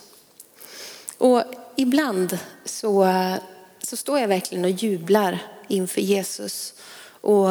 Och 1.17 1.43
ibland 1.75 2.39
så, 2.65 3.07
så 3.83 3.97
står 3.97 4.19
jag 4.19 4.27
verkligen 4.27 4.65
och 4.65 4.71
jublar 4.71 5.39
inför 5.67 6.01
Jesus 6.01 6.73
och, 7.21 7.49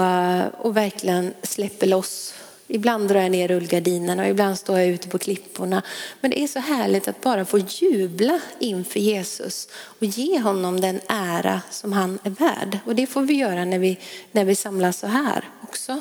och 0.65 0.77
verkligen 0.77 1.35
släpper 1.43 1.87
loss 1.87 2.35
Ibland 2.71 3.09
drar 3.09 3.21
jag 3.21 3.31
ner 3.31 3.49
rullgardinerna 3.49 4.23
och 4.23 4.29
ibland 4.29 4.59
står 4.59 4.79
jag 4.79 4.89
ute 4.89 5.09
på 5.09 5.19
klipporna. 5.19 5.83
Men 6.21 6.31
det 6.31 6.41
är 6.41 6.47
så 6.47 6.59
härligt 6.59 7.09
att 7.09 7.21
bara 7.21 7.45
få 7.45 7.59
jubla 7.59 8.41
inför 8.59 9.01
Jesus 9.01 9.69
och 9.73 10.05
ge 10.05 10.39
honom 10.39 10.81
den 10.81 11.01
ära 11.09 11.63
som 11.71 11.93
han 11.93 12.19
är 12.23 12.31
värd. 12.31 12.79
Och 12.87 12.95
det 12.95 13.07
får 13.07 13.23
vi 13.23 13.35
göra 13.35 13.65
när 13.65 13.79
vi, 13.79 13.99
när 14.33 14.45
vi 14.45 14.55
samlas 14.55 14.99
så 14.99 15.07
här 15.07 15.45
också. 15.63 16.01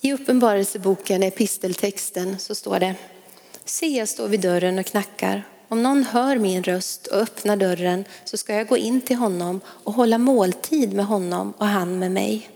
I 0.00 0.12
Uppenbarelseboken, 0.12 1.22
episteltexten, 1.22 2.38
så 2.38 2.54
står 2.54 2.78
det 2.78 2.94
Se, 3.64 3.86
jag 3.86 4.08
står 4.08 4.28
vid 4.28 4.40
dörren 4.40 4.78
och 4.78 4.86
knackar. 4.86 5.46
Om 5.68 5.82
någon 5.82 6.04
hör 6.04 6.38
min 6.38 6.62
röst 6.62 7.06
och 7.06 7.18
öppnar 7.18 7.56
dörren 7.56 8.04
så 8.24 8.36
ska 8.36 8.54
jag 8.54 8.68
gå 8.68 8.76
in 8.76 9.00
till 9.00 9.16
honom 9.16 9.60
och 9.66 9.92
hålla 9.92 10.18
måltid 10.18 10.92
med 10.92 11.06
honom 11.06 11.52
och 11.58 11.66
han 11.66 11.98
med 11.98 12.12
mig. 12.12 12.51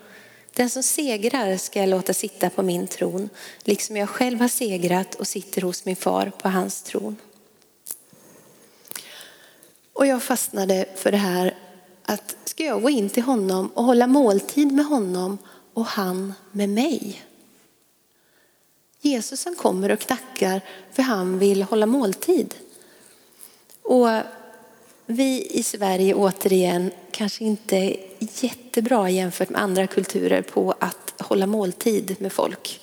Den 0.57 0.71
som 0.71 0.83
segrar 0.83 1.57
ska 1.57 1.81
jag 1.81 1.89
låta 1.89 2.15
sitta 2.15 2.51
på 2.51 2.63
min 2.63 2.87
tron, 2.87 3.29
liksom 3.65 3.97
jag 3.97 4.09
själv 4.09 4.41
har 4.41 4.49
segrat 4.49 5.15
och 5.15 5.27
sitter 5.27 5.63
hos 5.63 5.85
min 5.85 5.97
far 5.97 6.33
på 6.39 6.49
hans 6.49 6.83
tron. 6.83 7.17
Och 9.93 10.07
jag 10.07 10.23
fastnade 10.23 10.87
för 10.95 11.13
det 11.13 11.17
här 11.17 11.55
att 12.03 12.37
ska 12.45 12.65
jag 12.65 12.83
gå 12.83 12.91
in 12.91 13.11
till 13.11 13.23
honom 13.23 13.69
och 13.75 13.85
hålla 13.85 14.07
måltid 14.07 14.73
med 14.73 14.87
honom 14.87 15.39
och 15.75 15.87
han 15.87 16.35
med 16.53 16.69
mig? 16.69 17.23
Jesus 19.01 19.45
han 19.45 19.55
kommer 19.55 19.91
och 19.93 20.01
knackar 20.01 20.61
för 20.93 21.03
han 21.03 21.39
vill 21.39 21.63
hålla 21.63 21.87
måltid. 21.87 22.55
Och 23.83 24.09
vi 25.07 25.47
i 25.51 25.63
Sverige 25.63 26.15
återigen 26.15 26.91
kanske 27.11 27.45
inte 27.45 27.97
jättebra 28.19 29.11
jämfört 29.11 29.51
med 29.51 29.61
andra 29.61 29.87
kulturer 29.87 30.43
på 30.43 30.75
att 30.79 31.15
hålla 31.19 31.47
måltid 31.47 32.17
med 32.19 32.33
folk. 32.33 32.81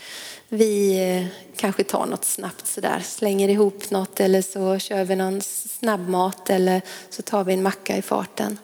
Vi 0.50 1.00
eh, 1.18 1.26
kanske 1.56 1.84
tar 1.84 2.06
något 2.06 2.26
snabbt 2.26 2.68
sådär, 2.68 3.00
slänger 3.00 3.50
ihop 3.50 3.92
något 3.92 4.20
eller 4.20 4.42
så 4.42 4.80
kör 4.80 5.04
vi 5.04 5.16
någon 5.16 5.42
snabbmat 5.42 6.50
eller 6.50 6.82
så 7.10 7.22
tar 7.22 7.44
vi 7.44 7.54
en 7.54 7.64
macka 7.64 7.98
i 7.98 8.02
farten. 8.02 8.58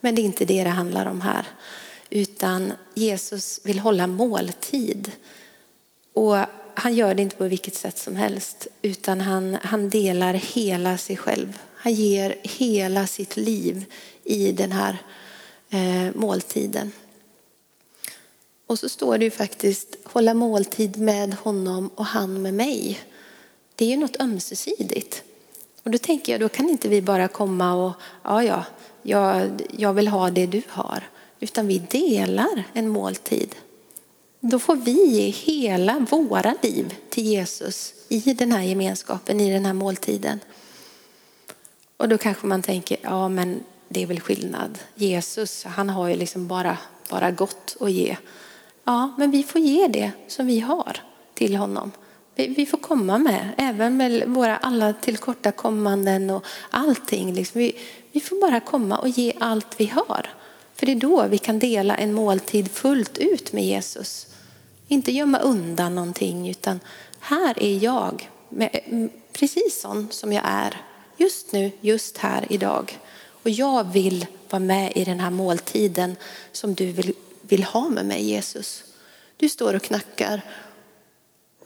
Men 0.00 0.14
det 0.14 0.22
är 0.22 0.24
inte 0.24 0.44
det 0.44 0.64
det 0.64 0.70
handlar 0.70 1.06
om 1.06 1.20
här. 1.20 1.46
Utan 2.10 2.72
Jesus 2.94 3.60
vill 3.62 3.78
hålla 3.78 4.06
måltid. 4.06 5.12
Och 6.12 6.36
han 6.74 6.94
gör 6.94 7.14
det 7.14 7.22
inte 7.22 7.36
på 7.36 7.44
vilket 7.44 7.74
sätt 7.74 7.98
som 7.98 8.16
helst 8.16 8.66
utan 8.82 9.20
han, 9.20 9.58
han 9.62 9.90
delar 9.90 10.34
hela 10.34 10.98
sig 10.98 11.16
själv. 11.16 11.58
Han 11.76 11.94
ger 11.94 12.34
hela 12.42 13.06
sitt 13.06 13.36
liv 13.36 13.84
i 14.24 14.52
den 14.52 14.72
här 14.72 14.98
Eh, 15.70 16.14
måltiden. 16.14 16.92
Och 18.66 18.78
så 18.78 18.88
står 18.88 19.18
det 19.18 19.24
ju 19.24 19.30
faktiskt 19.30 19.96
hålla 20.04 20.34
måltid 20.34 20.98
med 20.98 21.34
honom 21.34 21.90
och 21.94 22.06
han 22.06 22.42
med 22.42 22.54
mig. 22.54 23.00
Det 23.74 23.84
är 23.84 23.88
ju 23.88 23.96
något 23.96 24.20
ömsesidigt. 24.20 25.22
Och 25.82 25.90
då 25.90 25.98
tänker 25.98 26.32
jag, 26.32 26.40
då 26.40 26.48
kan 26.48 26.68
inte 26.68 26.88
vi 26.88 27.02
bara 27.02 27.28
komma 27.28 27.74
och, 27.74 27.92
ja 28.22 28.44
ja, 28.44 28.64
jag, 29.02 29.50
jag 29.70 29.92
vill 29.92 30.08
ha 30.08 30.30
det 30.30 30.46
du 30.46 30.62
har. 30.68 31.08
Utan 31.40 31.66
vi 31.66 31.78
delar 31.78 32.64
en 32.72 32.88
måltid. 32.88 33.54
Då 34.40 34.58
får 34.58 34.76
vi 34.76 35.06
ge 35.06 35.30
hela 35.30 36.06
våra 36.10 36.54
liv 36.62 36.94
till 37.10 37.24
Jesus 37.24 37.94
i 38.08 38.20
den 38.20 38.52
här 38.52 38.62
gemenskapen, 38.62 39.40
i 39.40 39.52
den 39.52 39.66
här 39.66 39.72
måltiden. 39.72 40.40
Och 41.96 42.08
då 42.08 42.18
kanske 42.18 42.46
man 42.46 42.62
tänker, 42.62 42.98
ja 43.02 43.28
men 43.28 43.60
det 43.88 44.02
är 44.02 44.06
väl 44.06 44.20
skillnad. 44.20 44.78
Jesus, 44.94 45.64
han 45.64 45.90
har 45.90 46.08
ju 46.08 46.16
liksom 46.16 46.48
bara, 46.48 46.78
bara 47.10 47.30
gott 47.30 47.76
att 47.80 47.90
ge. 47.90 48.16
Ja, 48.84 49.14
men 49.18 49.30
vi 49.30 49.42
får 49.42 49.60
ge 49.60 49.88
det 49.88 50.12
som 50.28 50.46
vi 50.46 50.60
har 50.60 51.00
till 51.34 51.56
honom. 51.56 51.92
Vi 52.34 52.66
får 52.66 52.78
komma 52.78 53.18
med, 53.18 53.50
även 53.56 53.96
med 53.96 54.28
våra 54.28 54.56
alla 54.56 54.92
tillkortakommanden 54.92 56.30
och 56.30 56.44
allting. 56.70 57.34
Liksom. 57.34 57.58
Vi, 57.58 57.78
vi 58.12 58.20
får 58.20 58.40
bara 58.40 58.60
komma 58.60 58.98
och 58.98 59.08
ge 59.08 59.32
allt 59.40 59.80
vi 59.80 59.86
har. 59.86 60.26
För 60.74 60.86
det 60.86 60.92
är 60.92 60.96
då 60.96 61.26
vi 61.26 61.38
kan 61.38 61.58
dela 61.58 61.96
en 61.96 62.12
måltid 62.12 62.70
fullt 62.70 63.18
ut 63.18 63.52
med 63.52 63.64
Jesus. 63.64 64.26
Inte 64.88 65.12
gömma 65.12 65.38
undan 65.38 65.94
någonting, 65.94 66.48
utan 66.48 66.80
här 67.20 67.62
är 67.62 67.78
jag, 67.78 68.30
precis 69.32 69.80
sån 69.80 70.08
som 70.10 70.32
jag 70.32 70.44
är. 70.46 70.76
Just 71.16 71.52
nu, 71.52 71.70
just 71.80 72.18
här 72.18 72.46
idag. 72.50 72.98
Och 73.44 73.50
jag 73.50 73.92
vill 73.92 74.26
vara 74.50 74.60
med 74.60 74.92
i 74.96 75.04
den 75.04 75.20
här 75.20 75.30
måltiden 75.30 76.16
som 76.52 76.74
du 76.74 76.92
vill, 76.92 77.14
vill 77.40 77.64
ha 77.64 77.88
med 77.88 78.06
mig 78.06 78.22
Jesus. 78.22 78.84
Du 79.36 79.48
står 79.48 79.74
och 79.74 79.82
knackar 79.82 80.42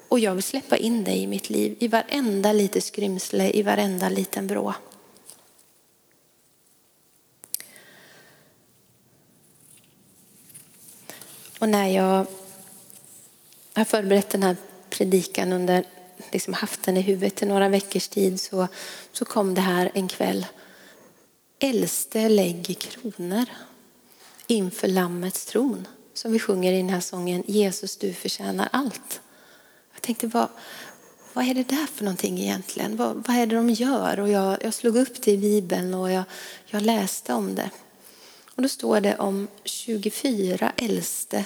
och 0.08 0.18
jag 0.18 0.34
vill 0.34 0.42
släppa 0.42 0.76
in 0.76 1.04
dig 1.04 1.22
i 1.22 1.26
mitt 1.26 1.50
liv, 1.50 1.76
i 1.78 1.88
varenda 1.88 2.52
litet 2.52 2.84
skrymsle, 2.84 3.50
i 3.50 3.62
varenda 3.62 4.08
liten 4.08 4.46
vrå. 4.46 4.74
Och 11.58 11.68
när 11.68 11.86
jag 11.88 12.26
har 13.74 13.84
förberett 13.84 14.30
den 14.30 14.42
här 14.42 14.56
predikan 14.90 15.52
under, 15.52 15.84
liksom 16.32 16.54
haft 16.54 16.82
den 16.82 16.96
i 16.96 17.00
huvudet 17.00 17.42
i 17.42 17.46
några 17.46 17.68
veckors 17.68 18.08
tid 18.08 18.40
så, 18.40 18.68
så 19.12 19.24
kom 19.24 19.54
det 19.54 19.60
här 19.60 19.90
en 19.94 20.08
kväll. 20.08 20.46
Äldste 21.60 22.28
lägger 22.28 22.74
kronor 22.74 23.44
inför 24.46 24.88
Lammets 24.88 25.46
tron 25.46 25.88
som 26.14 26.32
vi 26.32 26.38
sjunger 26.38 26.72
i 26.72 26.76
den 26.76 26.88
här 26.88 27.00
sången 27.00 27.42
Jesus 27.46 27.96
du 27.96 28.12
förtjänar 28.12 28.68
allt. 28.72 29.20
Jag 29.92 30.02
tänkte 30.02 30.26
vad, 30.26 30.48
vad 31.32 31.44
är 31.44 31.54
det 31.54 31.68
där 31.68 31.86
för 31.86 32.04
någonting 32.04 32.38
egentligen? 32.38 32.96
Vad, 32.96 33.24
vad 33.26 33.36
är 33.36 33.46
det 33.46 33.56
de 33.56 33.70
gör? 33.70 34.20
Och 34.20 34.28
jag, 34.28 34.64
jag 34.64 34.74
slog 34.74 34.96
upp 34.96 35.22
det 35.22 35.32
i 35.32 35.38
Bibeln 35.38 35.94
och 35.94 36.10
jag, 36.10 36.24
jag 36.66 36.82
läste 36.82 37.34
om 37.34 37.54
det. 37.54 37.70
Och 38.54 38.62
då 38.62 38.68
står 38.68 39.00
det 39.00 39.16
om 39.16 39.48
24 39.64 40.72
äldste 40.76 41.44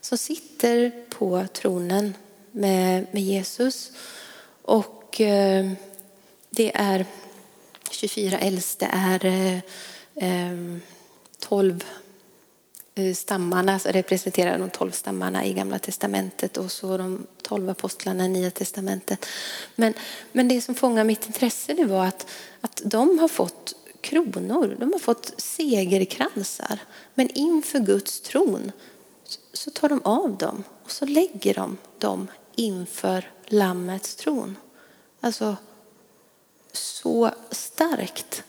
som 0.00 0.18
sitter 0.18 1.04
på 1.08 1.46
tronen 1.52 2.14
med, 2.52 3.06
med 3.12 3.22
Jesus. 3.22 3.92
Och 4.62 5.20
eh, 5.20 5.72
det 6.50 6.76
är 6.76 7.06
24 7.96 8.38
äldste 8.38 8.88
är 8.92 9.24
eh, 10.14 10.78
12 11.38 11.84
eh, 12.94 13.14
stammarna, 13.14 13.78
representerar 13.78 14.58
de 14.58 14.70
12 14.70 14.90
stammarna 14.90 15.44
i 15.44 15.52
Gamla 15.52 15.78
Testamentet 15.78 16.56
och 16.56 16.72
så 16.72 16.96
de 16.96 17.26
12 17.42 17.70
apostlarna 17.70 18.24
i 18.24 18.28
Nya 18.28 18.50
Testamentet. 18.50 19.26
Men, 19.74 19.94
men 20.32 20.48
det 20.48 20.60
som 20.60 20.74
fångar 20.74 21.04
mitt 21.04 21.26
intresse 21.26 21.74
det 21.74 21.84
var 21.84 22.06
att, 22.06 22.26
att 22.60 22.82
de 22.84 23.18
har 23.18 23.28
fått 23.28 23.74
kronor, 24.00 24.76
de 24.80 24.92
har 24.92 24.98
fått 24.98 25.32
segerkransar. 25.36 26.78
Men 27.14 27.30
inför 27.30 27.78
Guds 27.78 28.20
tron 28.20 28.72
så 29.52 29.70
tar 29.70 29.88
de 29.88 30.02
av 30.04 30.36
dem 30.36 30.64
och 30.84 30.90
så 30.90 31.06
lägger 31.06 31.54
de 31.54 31.76
dem 31.98 32.28
inför 32.54 33.30
Lammets 33.46 34.14
tron. 34.16 34.56
Alltså 35.20 35.56
så 36.76 37.30
starkt. 37.50 38.44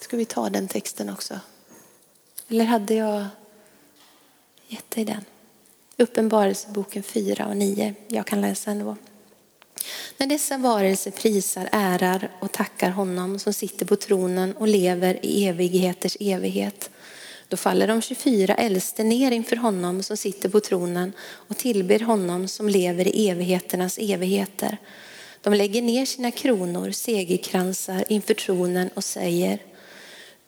Ska 0.00 0.16
vi 0.16 0.24
ta 0.24 0.50
den 0.50 0.68
texten 0.68 1.10
också? 1.10 1.40
Eller 2.48 2.64
hade 2.64 2.94
jag 2.94 3.26
gett 4.66 4.90
dig 4.90 5.04
den? 5.04 5.24
Uppenbarelseboken 5.96 7.02
4 7.02 7.46
och 7.46 7.56
9. 7.56 7.94
Jag 8.08 8.26
kan 8.26 8.40
läsa 8.40 8.70
ändå. 8.70 8.96
När 10.16 10.26
dessa 10.26 10.58
varelser 10.58 11.10
prisar, 11.10 11.68
ärar 11.72 12.30
och 12.40 12.52
tackar 12.52 12.90
honom 12.90 13.38
som 13.38 13.52
sitter 13.52 13.86
på 13.86 13.96
tronen 13.96 14.56
och 14.56 14.68
lever 14.68 15.26
i 15.26 15.46
evigheters 15.46 16.16
evighet 16.20 16.90
då 17.50 17.56
faller 17.56 17.86
de 17.86 18.02
24 18.02 18.54
äldste 18.54 19.04
ner 19.04 19.30
inför 19.30 19.56
honom 19.56 20.02
som 20.02 20.16
sitter 20.16 20.48
på 20.48 20.60
tronen 20.60 21.12
och 21.20 21.56
tillber 21.56 22.00
honom 22.00 22.48
som 22.48 22.68
lever 22.68 23.08
i 23.08 23.28
evigheternas 23.28 23.98
evigheter. 23.98 24.78
De 25.40 25.54
lägger 25.54 25.82
ner 25.82 26.06
sina 26.06 26.30
kronor, 26.30 26.90
segerkransar 26.90 28.04
inför 28.08 28.34
tronen 28.34 28.90
och 28.94 29.04
säger 29.04 29.58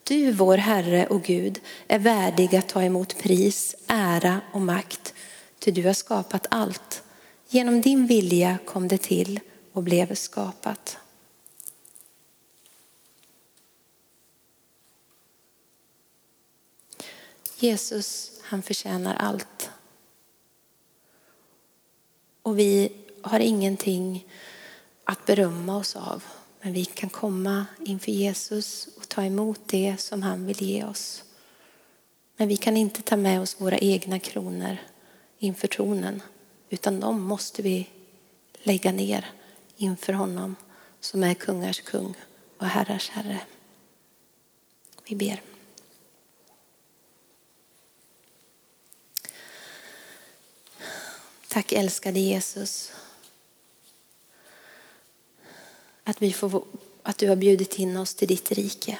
Du, 0.04 0.32
vår 0.32 0.56
Herre 0.56 1.06
och 1.06 1.22
Gud, 1.22 1.60
är 1.88 1.98
värdig 1.98 2.56
att 2.56 2.68
ta 2.68 2.82
emot 2.82 3.18
pris, 3.18 3.76
ära 3.86 4.40
och 4.52 4.60
makt, 4.60 5.14
ty 5.58 5.70
du 5.70 5.86
har 5.86 5.94
skapat 5.94 6.46
allt. 6.50 7.02
Genom 7.48 7.80
din 7.80 8.06
vilja 8.06 8.58
kom 8.64 8.88
det 8.88 9.02
till 9.02 9.40
och 9.72 9.82
blev 9.82 10.14
skapat. 10.14 10.96
Jesus, 17.62 18.32
han 18.42 18.62
förtjänar 18.62 19.14
allt. 19.14 19.70
Och 22.42 22.58
vi 22.58 22.92
har 23.22 23.40
ingenting 23.40 24.26
att 25.04 25.26
berömma 25.26 25.76
oss 25.76 25.96
av. 25.96 26.24
Men 26.60 26.72
vi 26.72 26.84
kan 26.84 27.10
komma 27.10 27.66
inför 27.84 28.12
Jesus 28.12 28.88
och 28.96 29.08
ta 29.08 29.24
emot 29.24 29.60
det 29.66 29.96
som 29.98 30.22
han 30.22 30.46
vill 30.46 30.62
ge 30.62 30.84
oss. 30.84 31.24
Men 32.36 32.48
vi 32.48 32.56
kan 32.56 32.76
inte 32.76 33.02
ta 33.02 33.16
med 33.16 33.40
oss 33.40 33.60
våra 33.60 33.78
egna 33.78 34.18
kronor 34.18 34.76
inför 35.38 35.68
tronen. 35.68 36.22
Utan 36.70 37.00
de 37.00 37.22
måste 37.22 37.62
vi 37.62 37.88
lägga 38.62 38.92
ner 38.92 39.30
inför 39.76 40.12
honom 40.12 40.56
som 41.00 41.24
är 41.24 41.34
kungars 41.34 41.80
kung 41.80 42.14
och 42.58 42.66
herrars 42.66 43.10
herre. 43.10 43.40
Vi 45.04 45.16
ber. 45.16 45.51
Tack 51.52 51.72
älskade 51.72 52.20
Jesus. 52.20 52.92
Att, 56.04 56.22
vi 56.22 56.32
får, 56.32 56.64
att 57.02 57.18
du 57.18 57.28
har 57.28 57.36
bjudit 57.36 57.78
in 57.78 57.96
oss 57.96 58.14
till 58.14 58.28
ditt 58.28 58.52
rike. 58.52 58.98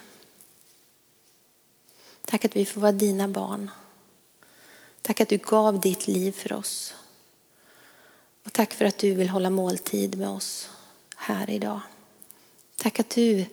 Tack 2.24 2.44
att 2.44 2.56
vi 2.56 2.64
får 2.64 2.80
vara 2.80 2.92
dina 2.92 3.28
barn. 3.28 3.70
Tack 5.02 5.20
att 5.20 5.28
du 5.28 5.36
gav 5.36 5.80
ditt 5.80 6.06
liv 6.06 6.32
för 6.32 6.52
oss. 6.52 6.94
Och 8.44 8.52
tack 8.52 8.72
för 8.74 8.84
att 8.84 8.98
du 8.98 9.14
vill 9.14 9.28
hålla 9.28 9.50
måltid 9.50 10.18
med 10.18 10.28
oss 10.28 10.70
här 11.16 11.50
idag. 11.50 11.80
Tack 12.76 13.00
att 13.00 13.10
du 13.10 13.44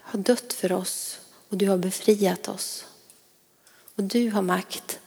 har 0.00 0.18
dött 0.18 0.52
för 0.52 0.72
oss 0.72 1.20
och 1.48 1.56
du 1.56 1.68
har 1.68 1.78
befriat 1.78 2.48
oss. 2.48 2.84
Och 3.94 4.04
du 4.04 4.30
har 4.30 4.42
makt 4.42 5.00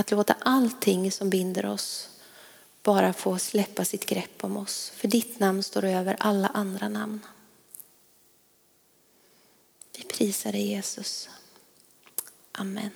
att 0.00 0.10
låta 0.10 0.36
allting 0.40 1.12
som 1.12 1.30
binder 1.30 1.66
oss 1.66 2.08
bara 2.82 3.12
få 3.12 3.38
släppa 3.38 3.84
sitt 3.84 4.06
grepp 4.06 4.44
om 4.44 4.56
oss. 4.56 4.92
För 4.96 5.08
ditt 5.08 5.40
namn 5.40 5.62
står 5.62 5.84
över 5.84 6.16
alla 6.20 6.48
andra 6.48 6.88
namn. 6.88 7.20
Vi 9.98 10.04
prisar 10.04 10.52
dig 10.52 10.66
Jesus. 10.66 11.28
Amen. 12.52 12.90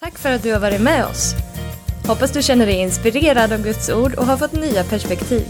Tack 0.00 0.18
för 0.18 0.32
att 0.32 0.42
du 0.42 0.52
har 0.52 0.60
varit 0.60 0.80
med 0.80 1.06
oss. 1.06 1.32
Hoppas 2.06 2.32
du 2.32 2.42
känner 2.42 2.66
dig 2.66 2.74
inspirerad 2.74 3.52
av 3.52 3.62
Guds 3.62 3.88
ord 3.88 4.14
och 4.14 4.26
har 4.26 4.36
fått 4.36 4.52
nya 4.52 4.84
perspektiv. 4.84 5.46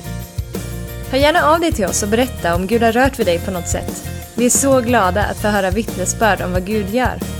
Hör 1.10 1.18
gärna 1.18 1.42
av 1.42 1.60
dig 1.60 1.72
till 1.72 1.84
oss 1.84 2.02
och 2.02 2.08
berätta 2.08 2.54
om 2.54 2.66
Gud 2.66 2.82
har 2.82 2.92
rört 2.92 3.18
vid 3.18 3.26
dig 3.26 3.38
på 3.38 3.50
något 3.50 3.68
sätt. 3.68 4.04
Vi 4.36 4.46
är 4.46 4.50
så 4.50 4.80
glada 4.80 5.24
att 5.24 5.40
få 5.42 5.48
höra 5.48 5.70
vittnesbörd 5.70 6.40
om 6.40 6.52
vad 6.52 6.66
Gud 6.66 6.90
gör. 6.94 7.33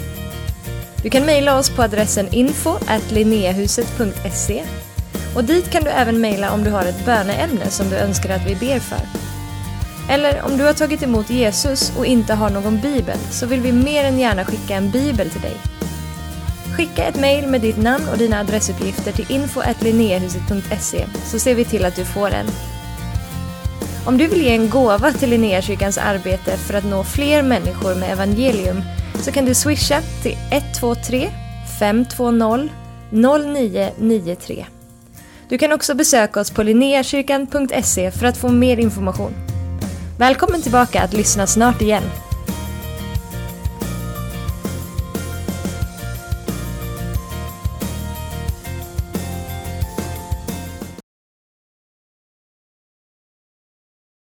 Du 1.05 1.11
kan 1.11 1.27
mejla 1.27 1.59
oss 1.59 1.71
på 1.71 1.83
adressen 1.83 2.29
info 2.35 2.79
och 5.35 5.45
dit 5.45 5.71
kan 5.71 5.85
du 5.85 5.91
även 5.91 6.21
mejla 6.21 6.53
om 6.53 6.65
du 6.65 6.71
har 6.71 6.85
ett 6.85 7.05
böneämne 7.05 7.71
som 7.71 7.91
du 7.91 7.97
önskar 7.97 8.31
att 8.31 8.47
vi 8.47 8.55
ber 8.55 8.79
för. 8.79 9.01
Eller 10.11 10.43
om 10.43 10.57
du 10.57 10.65
har 10.65 10.73
tagit 10.73 11.03
emot 11.03 11.31
Jesus 11.31 11.93
och 11.99 12.07
inte 12.07 12.35
har 12.35 12.51
någon 12.51 12.81
bibel 12.81 13.19
så 13.31 13.47
vill 13.47 13.61
vi 13.61 13.73
mer 13.73 14.05
än 14.05 14.19
gärna 14.19 14.45
skicka 14.45 14.75
en 14.75 14.91
bibel 14.91 15.31
till 15.31 15.41
dig. 15.41 15.57
Skicka 16.77 17.05
ett 17.05 17.21
mejl 17.21 17.47
med 17.47 17.61
ditt 17.61 17.79
namn 17.79 18.09
och 18.13 18.19
dina 18.19 18.41
adressuppgifter 18.41 19.13
till 19.13 19.33
info 19.33 19.63
så 21.25 21.39
ser 21.39 21.55
vi 21.55 21.65
till 21.65 21.85
att 21.85 21.97
du 21.97 22.05
får 22.05 22.31
en. 22.31 22.47
Om 24.07 24.19
du 24.19 24.27
vill 24.27 24.43
ge 24.43 24.55
en 24.55 24.71
gåva 24.71 25.13
till 25.13 25.31
Linnéakyrkans 25.31 25.99
arbete 25.99 26.57
för 26.57 26.75
att 26.75 26.85
nå 26.85 27.05
fler 27.05 27.43
människor 27.43 27.95
med 27.95 28.13
evangelium 28.13 28.83
så 29.25 29.33
kan 29.33 29.45
du 29.45 29.55
swisha 29.55 30.03
till 30.22 30.37
123 30.51 31.31
520 31.79 32.68
0993. 33.11 34.66
Du 35.49 35.59
kan 35.59 35.72
också 35.72 35.95
besöka 35.95 36.41
oss 36.41 36.51
på 36.51 36.62
linneakyrkan.se 36.62 38.11
för 38.11 38.27
att 38.27 38.37
få 38.37 38.49
mer 38.49 38.77
information. 38.77 39.35
Välkommen 40.18 40.62
tillbaka 40.62 41.03
att 41.03 41.12
lyssna 41.12 41.47
snart 41.47 41.83
igen. 41.83 42.03